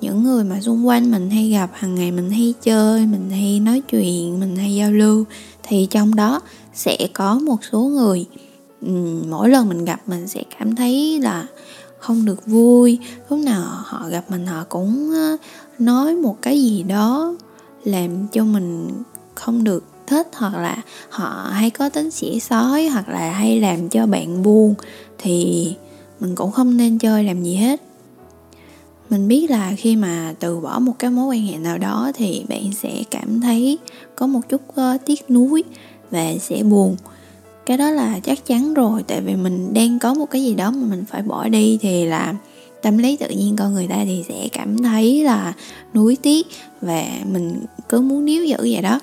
những 0.01 0.23
người 0.23 0.45
mà 0.45 0.61
xung 0.61 0.87
quanh 0.87 1.11
mình 1.11 1.31
hay 1.31 1.49
gặp 1.49 1.71
hàng 1.75 1.95
ngày 1.95 2.11
mình 2.11 2.31
hay 2.31 2.55
chơi 2.63 3.07
mình 3.07 3.31
hay 3.31 3.61
nói 3.61 3.83
chuyện 3.91 4.41
mình 4.41 4.57
hay 4.57 4.75
giao 4.75 4.93
lưu 4.93 5.25
thì 5.63 5.87
trong 5.91 6.15
đó 6.15 6.41
sẽ 6.75 6.97
có 7.13 7.35
một 7.35 7.57
số 7.73 7.81
người 7.81 8.27
Ừ, 8.85 8.91
mỗi 9.29 9.49
lần 9.49 9.69
mình 9.69 9.85
gặp 9.85 10.01
mình 10.07 10.29
sẽ 10.29 10.43
cảm 10.59 10.77
thấy 10.77 11.21
là 11.21 11.47
không 11.99 12.25
được 12.25 12.47
vui. 12.47 12.99
Lúc 13.31 13.39
nào 13.39 13.65
họ 13.85 14.09
gặp 14.09 14.25
mình 14.31 14.47
họ 14.47 14.65
cũng 14.69 15.11
ờ, 15.13 15.37
nói 15.79 16.15
một 16.15 16.37
cái 16.43 16.63
gì 16.63 16.83
đó 16.83 17.35
làm 17.85 18.27
cho 18.33 18.45
mình 18.45 18.89
không 19.35 19.65
được 19.65 19.85
thích 20.07 20.29
hoặc 20.35 20.55
là 20.55 20.83
họ 21.09 21.51
hay 21.53 21.71
có 21.71 21.89
tính 21.89 22.11
xỉa 22.11 22.39
sói 22.39 22.87
hoặc 22.87 23.09
là 23.09 23.33
hay 23.33 23.61
làm 23.61 23.89
cho 23.89 24.07
bạn 24.07 24.43
buồn 24.43 24.75
thì 25.19 25.75
mình 26.21 26.35
cũng 26.35 26.53
không 26.53 26.77
nên 26.77 26.99
chơi 26.99 27.25
làm 27.25 27.43
gì 27.43 27.55
hết. 27.55 27.83
Mình 29.11 29.29
biết 29.29 29.51
là 29.51 29.73
khi 29.77 29.97
mà 29.97 30.35
từ 30.41 30.61
bỏ 30.61 30.79
một 30.79 30.93
cái 30.99 31.11
mối 31.11 31.27
quan 31.27 31.47
hệ 31.47 31.59
nào 31.59 31.79
đó 31.79 32.11
thì 32.15 32.45
bạn 32.49 32.73
sẽ 32.73 33.03
cảm 33.11 33.41
thấy 33.41 33.79
có 34.17 34.27
một 34.27 34.41
chút 34.49 34.61
uh, 34.69 35.01
tiếc 35.07 35.31
nuối 35.31 35.65
và 36.11 36.33
sẽ 36.41 36.63
buồn 36.63 36.97
cái 37.67 37.77
đó 37.77 37.91
là 37.91 38.21
chắc 38.21 38.47
chắn 38.47 38.75
rồi 38.75 39.03
tại 39.03 39.21
vì 39.21 39.35
mình 39.37 39.75
đang 39.75 39.99
có 39.99 40.15
một 40.15 40.27
cái 40.31 40.45
gì 40.45 40.55
đó 40.55 40.71
mà 40.71 40.87
mình 40.91 41.05
phải 41.11 41.23
bỏ 41.23 41.49
đi 41.49 41.79
thì 41.81 42.07
là 42.07 42.35
tâm 42.83 42.99
lý 42.99 43.17
tự 43.17 43.29
nhiên 43.29 43.57
con 43.57 43.75
người 43.75 43.87
ta 43.89 43.97
thì 44.05 44.25
sẽ 44.29 44.49
cảm 44.53 44.79
thấy 44.79 45.25
là 45.25 45.53
nuối 45.95 46.17
tiếc 46.23 46.47
và 46.81 47.05
mình 47.33 47.61
cứ 47.89 48.01
muốn 48.01 48.25
níu 48.25 48.45
giữ 48.45 48.57
vậy 48.61 48.83
đó. 48.83 49.01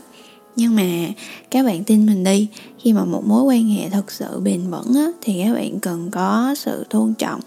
Nhưng 0.56 0.76
mà 0.76 1.08
các 1.52 1.65
bạn 1.65 1.84
tin 1.84 2.06
mình 2.06 2.24
đi 2.24 2.47
khi 2.80 2.93
mà 2.93 3.06
một 3.06 3.28
mối 3.28 3.43
quan 3.43 3.69
hệ 3.69 3.89
thật 3.89 4.12
sự 4.12 4.39
bền 4.39 4.62
vững 4.69 4.93
á, 4.95 5.08
thì 5.21 5.41
các 5.43 5.54
bạn 5.54 5.80
cần 5.80 6.12
có 6.12 6.56
sự 6.58 6.86
tôn 6.89 7.13
trọng 7.13 7.39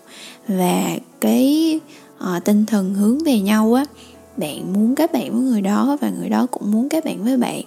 và 0.49 0.97
cái 1.21 1.81
uh, 2.17 2.45
tinh 2.45 2.67
thần 2.67 2.95
hướng 2.95 3.19
về 3.25 3.41
nhau 3.41 3.75
á. 3.75 3.85
Bạn 4.37 4.73
muốn 4.73 4.95
các 4.95 5.13
bạn 5.13 5.33
với 5.33 5.41
người 5.41 5.61
đó 5.61 5.97
và 6.01 6.11
người 6.11 6.29
đó 6.29 6.47
cũng 6.51 6.71
muốn 6.71 6.89
các 6.89 7.05
bạn 7.05 7.25
với 7.25 7.37
bạn 7.37 7.63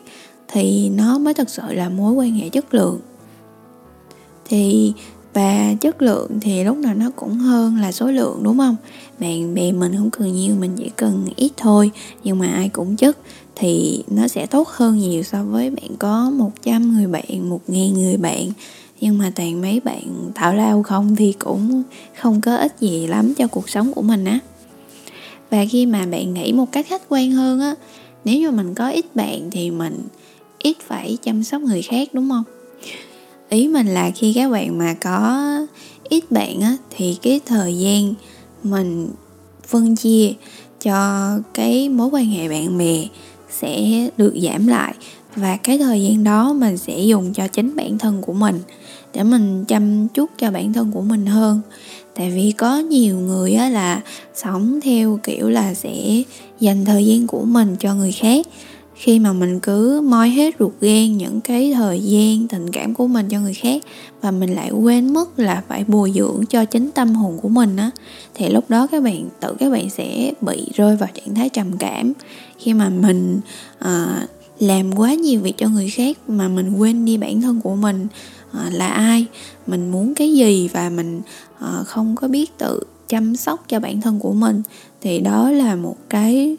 thì 0.48 0.90
nó 0.90 1.18
mới 1.18 1.34
thật 1.34 1.50
sự 1.50 1.64
là 1.70 1.90
mối 1.90 2.14
quan 2.14 2.32
hệ 2.36 2.50
chất 2.50 2.74
lượng 2.74 3.00
thì 4.48 4.94
và 5.34 5.74
chất 5.82 6.02
lượng 6.02 6.40
thì 6.42 6.64
lúc 6.64 6.78
nào 6.78 6.96
nó 6.96 7.10
cũng 7.16 7.34
hơn 7.34 7.78
là 7.78 7.92
số 7.92 8.12
lượng 8.12 8.40
đúng 8.44 8.58
không? 8.58 8.76
Bạn 9.20 9.54
bè 9.54 9.72
mình 9.72 9.96
không 9.98 10.10
cần 10.10 10.34
nhiều 10.34 10.56
mình 10.60 10.72
chỉ 10.78 10.92
cần 10.96 11.26
ít 11.36 11.52
thôi 11.58 11.92
nhưng 12.24 12.40
mà 12.40 12.48
ai 12.48 12.70
cũng 12.70 12.96
chất. 12.96 13.18
Thì 13.56 14.04
nó 14.08 14.28
sẽ 14.28 14.46
tốt 14.46 14.68
hơn 14.68 14.98
nhiều 14.98 15.24
so 15.24 15.44
với 15.44 15.70
bạn 15.70 15.96
có 16.00 16.30
100 16.30 16.94
người 16.94 17.08
bạn, 17.08 17.50
1.000 17.50 17.94
người 17.94 18.18
bạn. 18.18 18.52
Nhưng 19.02 19.18
mà 19.18 19.32
toàn 19.36 19.62
mấy 19.62 19.80
bạn 19.80 20.32
tạo 20.36 20.54
lao 20.54 20.84
không 20.84 21.16
thì 21.16 21.34
cũng 21.40 21.84
không 22.16 22.42
có 22.42 22.58
ích 22.58 22.76
gì 22.80 23.08
lắm 23.08 23.34
cho 23.34 23.48
cuộc 23.48 23.70
sống 23.70 23.94
của 23.94 24.02
mình 24.02 24.26
á. 24.26 24.40
Và 25.50 25.66
khi 25.70 25.86
mà 25.86 26.06
bạn 26.06 26.34
nghĩ 26.34 26.54
một 26.54 26.72
cách 26.72 26.86
khách 26.90 27.02
quan 27.10 27.32
hơn 27.32 27.60
á 27.60 27.76
nếu 28.26 28.40
như 28.40 28.52
mình 28.52 28.74
có 28.74 28.90
ít 28.90 29.16
bạn 29.16 29.50
thì 29.52 29.72
mình 29.72 30.00
ít 30.60 30.78
phải 30.88 31.18
chăm 31.24 31.44
sóc 31.44 31.62
người 31.62 31.82
khác 31.82 32.10
đúng 32.14 32.30
không? 32.30 32.44
Ý 33.50 33.68
mình 33.68 33.88
là 33.88 34.12
khi 34.16 34.34
các 34.34 34.52
bạn 34.52 34.78
mà 34.78 34.94
có 34.94 35.48
ít 36.10 36.32
bạn 36.32 36.62
á, 36.62 36.78
thì 36.90 37.18
cái 37.22 37.40
thời 37.46 37.78
gian 37.78 38.14
mình 38.64 39.10
phân 39.68 39.96
chia 39.96 40.34
cho 40.82 41.30
cái 41.54 41.90
mối 41.90 42.08
quan 42.12 42.26
hệ 42.26 42.50
bạn 42.50 42.78
bè 42.78 43.06
sẽ 43.50 44.10
được 44.18 44.34
giảm 44.44 44.68
lại. 44.68 44.94
Và 45.36 45.58
cái 45.58 45.78
thời 45.78 46.04
gian 46.04 46.24
đó 46.24 46.54
mình 46.54 46.78
sẽ 46.78 47.00
dùng 47.00 47.34
cho 47.34 47.48
chính 47.48 47.76
bản 47.76 47.98
thân 47.98 48.22
của 48.22 48.34
mình, 48.34 48.60
để 49.14 49.24
mình 49.24 49.66
chăm 49.66 50.08
chút 50.08 50.30
cho 50.38 50.52
bản 50.52 50.74
thân 50.74 50.92
của 50.92 51.02
mình 51.02 51.26
hơn. 51.26 51.62
Tại 52.16 52.32
vì 52.32 52.52
có 52.52 52.80
nhiều 52.80 53.20
người 53.20 53.54
á 53.54 53.70
là 53.70 54.02
sống 54.36 54.80
theo 54.84 55.20
kiểu 55.24 55.50
là 55.50 55.74
sẽ 55.74 56.24
dành 56.60 56.86
thời 56.86 57.06
gian 57.06 57.28
của 57.28 57.42
mình 57.42 57.76
cho 57.80 57.94
người 57.94 58.12
khác 58.12 58.48
khi 58.98 59.20
mà 59.20 59.34
mình 59.34 59.60
cứ 59.60 60.02
moi 60.02 60.30
hết 60.30 60.56
ruột 60.60 60.74
gan 60.82 61.18
những 61.18 61.42
cái 61.42 61.74
thời 61.74 62.00
gian 62.00 62.48
tình 62.48 62.72
cảm 62.72 62.94
của 62.94 63.08
mình 63.08 63.30
cho 63.30 63.40
người 63.40 63.54
khác 63.54 63.84
và 64.22 64.32
mình 64.32 64.56
lại 64.56 64.72
quên 64.72 65.14
mất 65.14 65.40
là 65.40 65.64
phải 65.68 65.84
bồi 65.88 66.12
dưỡng 66.16 66.46
cho 66.50 66.66
chính 66.66 66.92
tâm 66.92 67.16
hồn 67.16 67.40
của 67.42 67.50
mình 67.50 67.76
á 67.76 67.92
thì 68.36 68.50
lúc 68.50 68.70
đó 68.70 68.88
các 68.88 69.04
bạn 69.04 69.30
tự 69.40 69.56
các 69.60 69.72
bạn 69.72 69.90
sẽ 69.90 70.34
bị 70.42 70.68
rơi 70.74 70.96
vào 70.96 71.10
trạng 71.14 71.36
thái 71.36 71.50
trầm 71.50 71.78
cảm. 71.78 72.14
Khi 72.58 72.74
mà 72.74 72.90
mình 72.90 73.40
à, 73.80 74.28
làm 74.60 74.92
quá 75.00 75.14
nhiều 75.14 75.42
việc 75.42 75.58
cho 75.58 75.68
người 75.70 75.90
khác 75.90 76.18
mà 76.28 76.48
mình 76.48 76.78
quên 76.78 77.06
đi 77.06 77.18
bản 77.18 77.42
thân 77.42 77.62
của 77.62 77.76
mình 77.76 78.08
à, 78.52 78.70
là 78.72 78.88
ai 78.88 79.26
mình 79.68 79.92
muốn 79.92 80.14
cái 80.16 80.34
gì 80.34 80.70
và 80.74 80.90
mình 80.90 81.22
à, 81.60 81.84
không 81.86 82.16
có 82.16 82.28
biết 82.28 82.58
tự 82.58 82.80
chăm 83.08 83.36
sóc 83.36 83.66
cho 83.68 83.80
bản 83.80 84.02
thân 84.02 84.20
của 84.20 84.34
mình 84.34 84.62
thì 85.02 85.20
đó 85.20 85.52
là 85.52 85.76
một 85.76 85.98
cái 86.10 86.58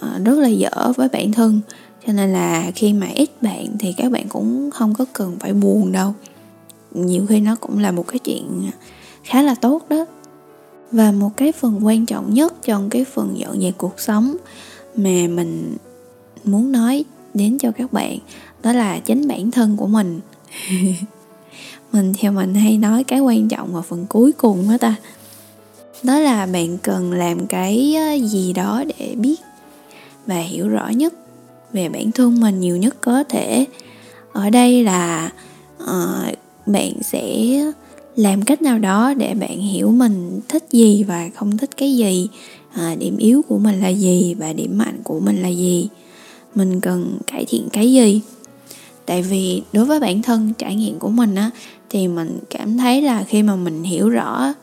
Ờ, 0.00 0.18
rất 0.24 0.38
là 0.38 0.48
dở 0.48 0.92
với 0.96 1.08
bản 1.08 1.32
thân. 1.32 1.60
Cho 2.06 2.12
nên 2.12 2.32
là 2.32 2.70
khi 2.74 2.92
mà 2.92 3.06
ít 3.14 3.42
bạn 3.42 3.66
thì 3.78 3.94
các 3.96 4.12
bạn 4.12 4.28
cũng 4.28 4.70
không 4.70 4.94
có 4.94 5.04
cần 5.12 5.36
phải 5.40 5.52
buồn 5.52 5.92
đâu. 5.92 6.14
Nhiều 6.94 7.26
khi 7.28 7.40
nó 7.40 7.54
cũng 7.54 7.78
là 7.78 7.92
một 7.92 8.06
cái 8.08 8.18
chuyện 8.18 8.70
khá 9.24 9.42
là 9.42 9.54
tốt 9.54 9.88
đó. 9.88 10.04
Và 10.92 11.12
một 11.12 11.30
cái 11.36 11.52
phần 11.52 11.86
quan 11.86 12.06
trọng 12.06 12.34
nhất 12.34 12.54
trong 12.62 12.90
cái 12.90 13.04
phần 13.04 13.38
dọn 13.38 13.60
dẹp 13.60 13.74
cuộc 13.78 14.00
sống 14.00 14.36
mà 14.96 15.26
mình 15.28 15.76
muốn 16.44 16.72
nói 16.72 17.04
đến 17.34 17.58
cho 17.58 17.72
các 17.72 17.92
bạn, 17.92 18.18
đó 18.62 18.72
là 18.72 18.98
chính 18.98 19.28
bản 19.28 19.50
thân 19.50 19.76
của 19.76 19.86
mình. 19.86 20.20
Mình 21.92 22.12
theo 22.18 22.32
mình 22.32 22.54
hay 22.54 22.78
nói 22.78 23.04
cái 23.04 23.20
quan 23.20 23.48
trọng 23.48 23.72
vào 23.72 23.82
phần 23.82 24.06
cuối 24.08 24.32
cùng 24.32 24.68
đó 24.70 24.78
ta. 24.78 24.94
Đó 26.02 26.18
là 26.18 26.46
bạn 26.46 26.78
cần 26.78 27.12
làm 27.12 27.46
cái 27.46 27.96
gì 28.24 28.52
đó 28.52 28.84
để 28.98 29.14
biết 29.18 29.40
và 30.26 30.38
hiểu 30.38 30.68
rõ 30.68 30.88
nhất 30.88 31.14
về 31.72 31.88
bản 31.88 32.12
thân 32.12 32.40
mình 32.40 32.60
nhiều 32.60 32.76
nhất 32.76 32.96
có 33.00 33.24
thể. 33.24 33.66
Ở 34.32 34.50
đây 34.50 34.84
là 34.84 35.32
uh, 35.82 36.38
bạn 36.66 36.92
sẽ 37.02 37.46
làm 38.16 38.42
cách 38.42 38.62
nào 38.62 38.78
đó 38.78 39.14
để 39.14 39.34
bạn 39.34 39.60
hiểu 39.60 39.90
mình 39.90 40.40
thích 40.48 40.64
gì 40.70 41.02
và 41.02 41.28
không 41.34 41.56
thích 41.56 41.70
cái 41.76 41.96
gì. 41.96 42.28
À, 42.74 42.94
điểm 42.98 43.16
yếu 43.16 43.42
của 43.48 43.58
mình 43.58 43.80
là 43.80 43.88
gì 43.88 44.34
và 44.34 44.52
điểm 44.52 44.78
mạnh 44.78 45.00
của 45.04 45.20
mình 45.20 45.42
là 45.42 45.48
gì. 45.48 45.88
Mình 46.54 46.80
cần 46.80 47.18
cải 47.26 47.44
thiện 47.44 47.68
cái 47.72 47.92
gì? 47.92 48.20
Tại 49.06 49.22
vì 49.22 49.62
đối 49.72 49.84
với 49.84 50.00
bản 50.00 50.22
thân 50.22 50.52
trải 50.58 50.74
nghiệm 50.74 50.98
của 50.98 51.08
mình 51.08 51.34
á 51.34 51.50
thì 51.92 52.08
mình 52.08 52.38
cảm 52.50 52.78
thấy 52.78 53.02
là 53.02 53.24
khi 53.24 53.42
mà 53.42 53.56
mình 53.56 53.82
hiểu 53.82 54.08
rõ 54.08 54.54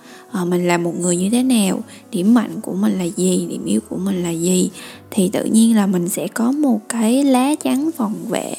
uh, 0.41 0.47
mình 0.47 0.67
là 0.67 0.77
một 0.77 0.99
người 0.99 1.17
như 1.17 1.29
thế 1.29 1.43
nào 1.43 1.79
điểm 2.11 2.33
mạnh 2.33 2.61
của 2.61 2.73
mình 2.73 2.97
là 2.97 3.03
gì 3.03 3.47
điểm 3.49 3.65
yếu 3.65 3.81
của 3.89 3.97
mình 3.97 4.23
là 4.23 4.29
gì 4.29 4.69
thì 5.11 5.29
tự 5.33 5.43
nhiên 5.43 5.75
là 5.75 5.87
mình 5.87 6.09
sẽ 6.09 6.27
có 6.27 6.51
một 6.51 6.79
cái 6.89 7.23
lá 7.23 7.55
chắn 7.55 7.89
phòng 7.97 8.15
vệ 8.29 8.53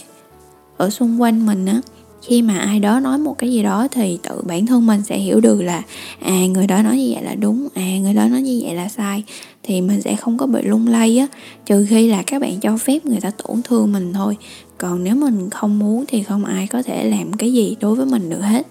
ở 0.76 0.90
xung 0.90 1.22
quanh 1.22 1.46
mình 1.46 1.66
á. 1.66 1.80
Khi 2.22 2.42
mà 2.42 2.58
ai 2.58 2.80
đó 2.80 3.00
nói 3.00 3.18
một 3.18 3.38
cái 3.38 3.52
gì 3.52 3.62
đó 3.62 3.88
thì 3.90 4.18
tự 4.22 4.42
bản 4.46 4.66
thân 4.66 4.86
mình 4.86 5.02
sẽ 5.02 5.18
hiểu 5.18 5.40
được 5.40 5.62
là 5.62 5.82
à 6.20 6.46
người 6.46 6.66
đó 6.66 6.82
nói 6.82 6.96
như 6.96 7.10
vậy 7.14 7.22
là 7.24 7.34
đúng 7.34 7.68
à 7.74 7.98
người 7.98 8.14
đó 8.14 8.28
nói 8.28 8.42
như 8.42 8.60
vậy 8.64 8.74
là 8.74 8.88
sai 8.88 9.24
thì 9.62 9.80
mình 9.80 10.02
sẽ 10.02 10.16
không 10.16 10.38
có 10.38 10.46
bị 10.46 10.62
lung 10.62 10.86
lay 10.86 11.18
á 11.18 11.26
trừ 11.66 11.86
khi 11.88 12.08
là 12.08 12.22
các 12.22 12.40
bạn 12.40 12.60
cho 12.60 12.76
phép 12.76 13.06
người 13.06 13.20
ta 13.20 13.30
tổn 13.30 13.62
thương 13.62 13.92
mình 13.92 14.12
thôi. 14.12 14.36
Còn 14.78 15.04
nếu 15.04 15.14
mình 15.14 15.50
không 15.50 15.78
muốn 15.78 16.04
thì 16.08 16.22
không 16.22 16.44
ai 16.44 16.66
có 16.66 16.82
thể 16.82 17.10
làm 17.10 17.32
cái 17.32 17.52
gì 17.52 17.76
đối 17.80 17.94
với 17.94 18.06
mình 18.06 18.30
được 18.30 18.40
hết. 18.40 18.66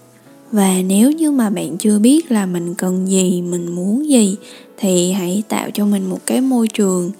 Và 0.52 0.74
nếu 0.86 1.12
như 1.12 1.30
mà 1.30 1.50
bạn 1.50 1.76
chưa 1.78 1.98
biết 1.98 2.30
là 2.30 2.46
mình 2.46 2.74
cần 2.74 3.08
gì 3.08 3.42
mình 3.42 3.74
muốn 3.74 4.08
gì 4.08 4.36
thì 4.78 5.12
hãy 5.12 5.42
tạo 5.48 5.70
cho 5.74 5.86
mình 5.86 6.10
một 6.10 6.18
cái 6.26 6.40
môi 6.40 6.68
trường 6.68 7.10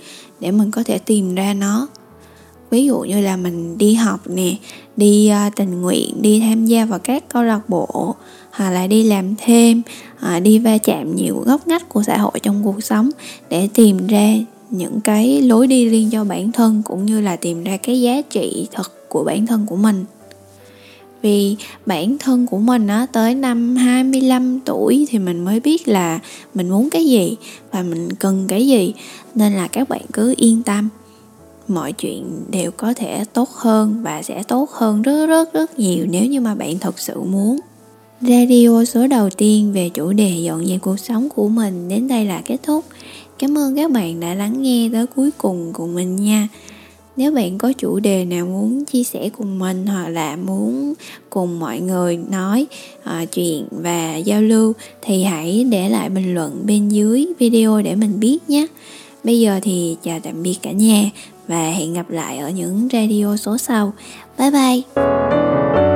để 0.40 0.50
mình 0.50 0.70
có 0.70 0.82
thể 0.82 0.98
tìm 0.98 1.34
ra 1.34 1.54
nó. 1.54 1.88
Ví 2.70 2.86
dụ 2.86 2.98
như 2.98 3.20
là 3.20 3.36
mình 3.36 3.78
đi 3.78 3.94
học 3.94 4.20
nè 4.26 4.56
đi 4.96 5.30
uh, 5.46 5.56
tình 5.56 5.80
nguyện 5.80 6.22
đi 6.22 6.40
tham 6.40 6.66
gia 6.66 6.84
vào 6.84 6.98
các 6.98 7.28
câu 7.28 7.42
lạc 7.42 7.68
bộ 7.68 8.14
hoặc 8.50 8.70
là 8.70 8.86
đi 8.86 9.02
làm 9.02 9.34
thêm 9.38 9.82
à, 10.20 10.40
đi 10.40 10.58
va 10.58 10.78
chạm 10.78 11.16
nhiều 11.16 11.42
góc 11.46 11.66
ngách 11.66 11.88
của 11.88 12.02
xã 12.02 12.18
hội 12.18 12.40
trong 12.42 12.60
cuộc 12.64 12.84
sống 12.84 13.10
để 13.50 13.68
tìm 13.74 14.06
ra 14.06 14.34
những 14.70 15.00
cái 15.00 15.42
lối 15.42 15.66
đi 15.66 15.88
riêng 15.88 16.10
cho 16.10 16.24
bản 16.24 16.52
thân 16.52 16.82
cũng 16.84 17.06
như 17.06 17.20
là 17.20 17.36
tìm 17.36 17.64
ra 17.64 17.76
cái 17.76 18.00
giá 18.00 18.22
trị 18.30 18.68
thật 18.72 19.08
của 19.08 19.24
bản 19.24 19.46
thân 19.46 19.66
của 19.66 19.76
mình. 19.76 20.04
Vì 21.22 21.56
bản 21.86 22.18
thân 22.18 22.46
của 22.46 22.58
mình 22.58 22.86
á 22.86 23.06
tới 23.12 23.34
năm 23.34 23.76
25 23.76 24.60
tuổi 24.60 25.06
thì 25.10 25.18
mình 25.18 25.44
mới 25.44 25.60
biết 25.60 25.88
là 25.88 26.18
mình 26.54 26.70
muốn 26.70 26.90
cái 26.90 27.06
gì 27.06 27.36
và 27.72 27.82
mình 27.82 28.12
cần 28.12 28.44
cái 28.48 28.66
gì 28.66 28.94
nên 29.34 29.52
là 29.52 29.68
các 29.68 29.88
bạn 29.88 30.02
cứ 30.12 30.34
yên 30.36 30.62
tâm. 30.62 30.88
Mọi 31.68 31.92
chuyện 31.92 32.24
đều 32.50 32.70
có 32.70 32.94
thể 32.94 33.24
tốt 33.32 33.48
hơn 33.50 34.02
và 34.02 34.22
sẽ 34.22 34.42
tốt 34.42 34.70
hơn 34.70 35.02
rất 35.02 35.26
rất 35.26 35.52
rất 35.52 35.78
nhiều 35.78 36.06
nếu 36.10 36.26
như 36.26 36.40
mà 36.40 36.54
bạn 36.54 36.78
thật 36.78 36.98
sự 36.98 37.20
muốn. 37.20 37.60
Radio 38.20 38.84
số 38.84 39.06
đầu 39.06 39.30
tiên 39.30 39.72
về 39.72 39.88
chủ 39.88 40.12
đề 40.12 40.30
dọn 40.30 40.66
dẹp 40.66 40.80
cuộc 40.80 40.98
sống 40.98 41.28
của 41.28 41.48
mình 41.48 41.88
đến 41.88 42.08
đây 42.08 42.24
là 42.24 42.42
kết 42.44 42.56
thúc. 42.62 42.84
Cảm 43.38 43.58
ơn 43.58 43.76
các 43.76 43.90
bạn 43.90 44.20
đã 44.20 44.34
lắng 44.34 44.62
nghe 44.62 44.90
tới 44.92 45.06
cuối 45.06 45.30
cùng 45.38 45.72
của 45.72 45.86
mình 45.86 46.16
nha. 46.16 46.48
Nếu 47.16 47.32
bạn 47.32 47.58
có 47.58 47.72
chủ 47.72 48.00
đề 48.00 48.24
nào 48.24 48.46
muốn 48.46 48.84
chia 48.84 49.04
sẻ 49.04 49.28
cùng 49.38 49.58
mình 49.58 49.86
hoặc 49.86 50.08
là 50.08 50.36
muốn 50.36 50.94
cùng 51.30 51.60
mọi 51.60 51.80
người 51.80 52.18
nói 52.30 52.66
uh, 52.98 53.32
chuyện 53.32 53.66
và 53.70 54.16
giao 54.16 54.42
lưu 54.42 54.72
thì 55.02 55.22
hãy 55.22 55.66
để 55.70 55.88
lại 55.88 56.08
bình 56.08 56.34
luận 56.34 56.62
bên 56.66 56.88
dưới 56.88 57.26
video 57.38 57.82
để 57.82 57.94
mình 57.94 58.20
biết 58.20 58.38
nhé. 58.48 58.66
Bây 59.24 59.40
giờ 59.40 59.60
thì 59.62 59.96
chào 60.02 60.20
tạm 60.20 60.42
biệt 60.42 60.56
cả 60.62 60.72
nhà 60.72 61.10
và 61.48 61.70
hẹn 61.70 61.94
gặp 61.94 62.10
lại 62.10 62.38
ở 62.38 62.50
những 62.50 62.88
radio 62.92 63.36
số 63.36 63.58
sau. 63.58 63.92
Bye 64.38 64.50
bye! 64.50 65.89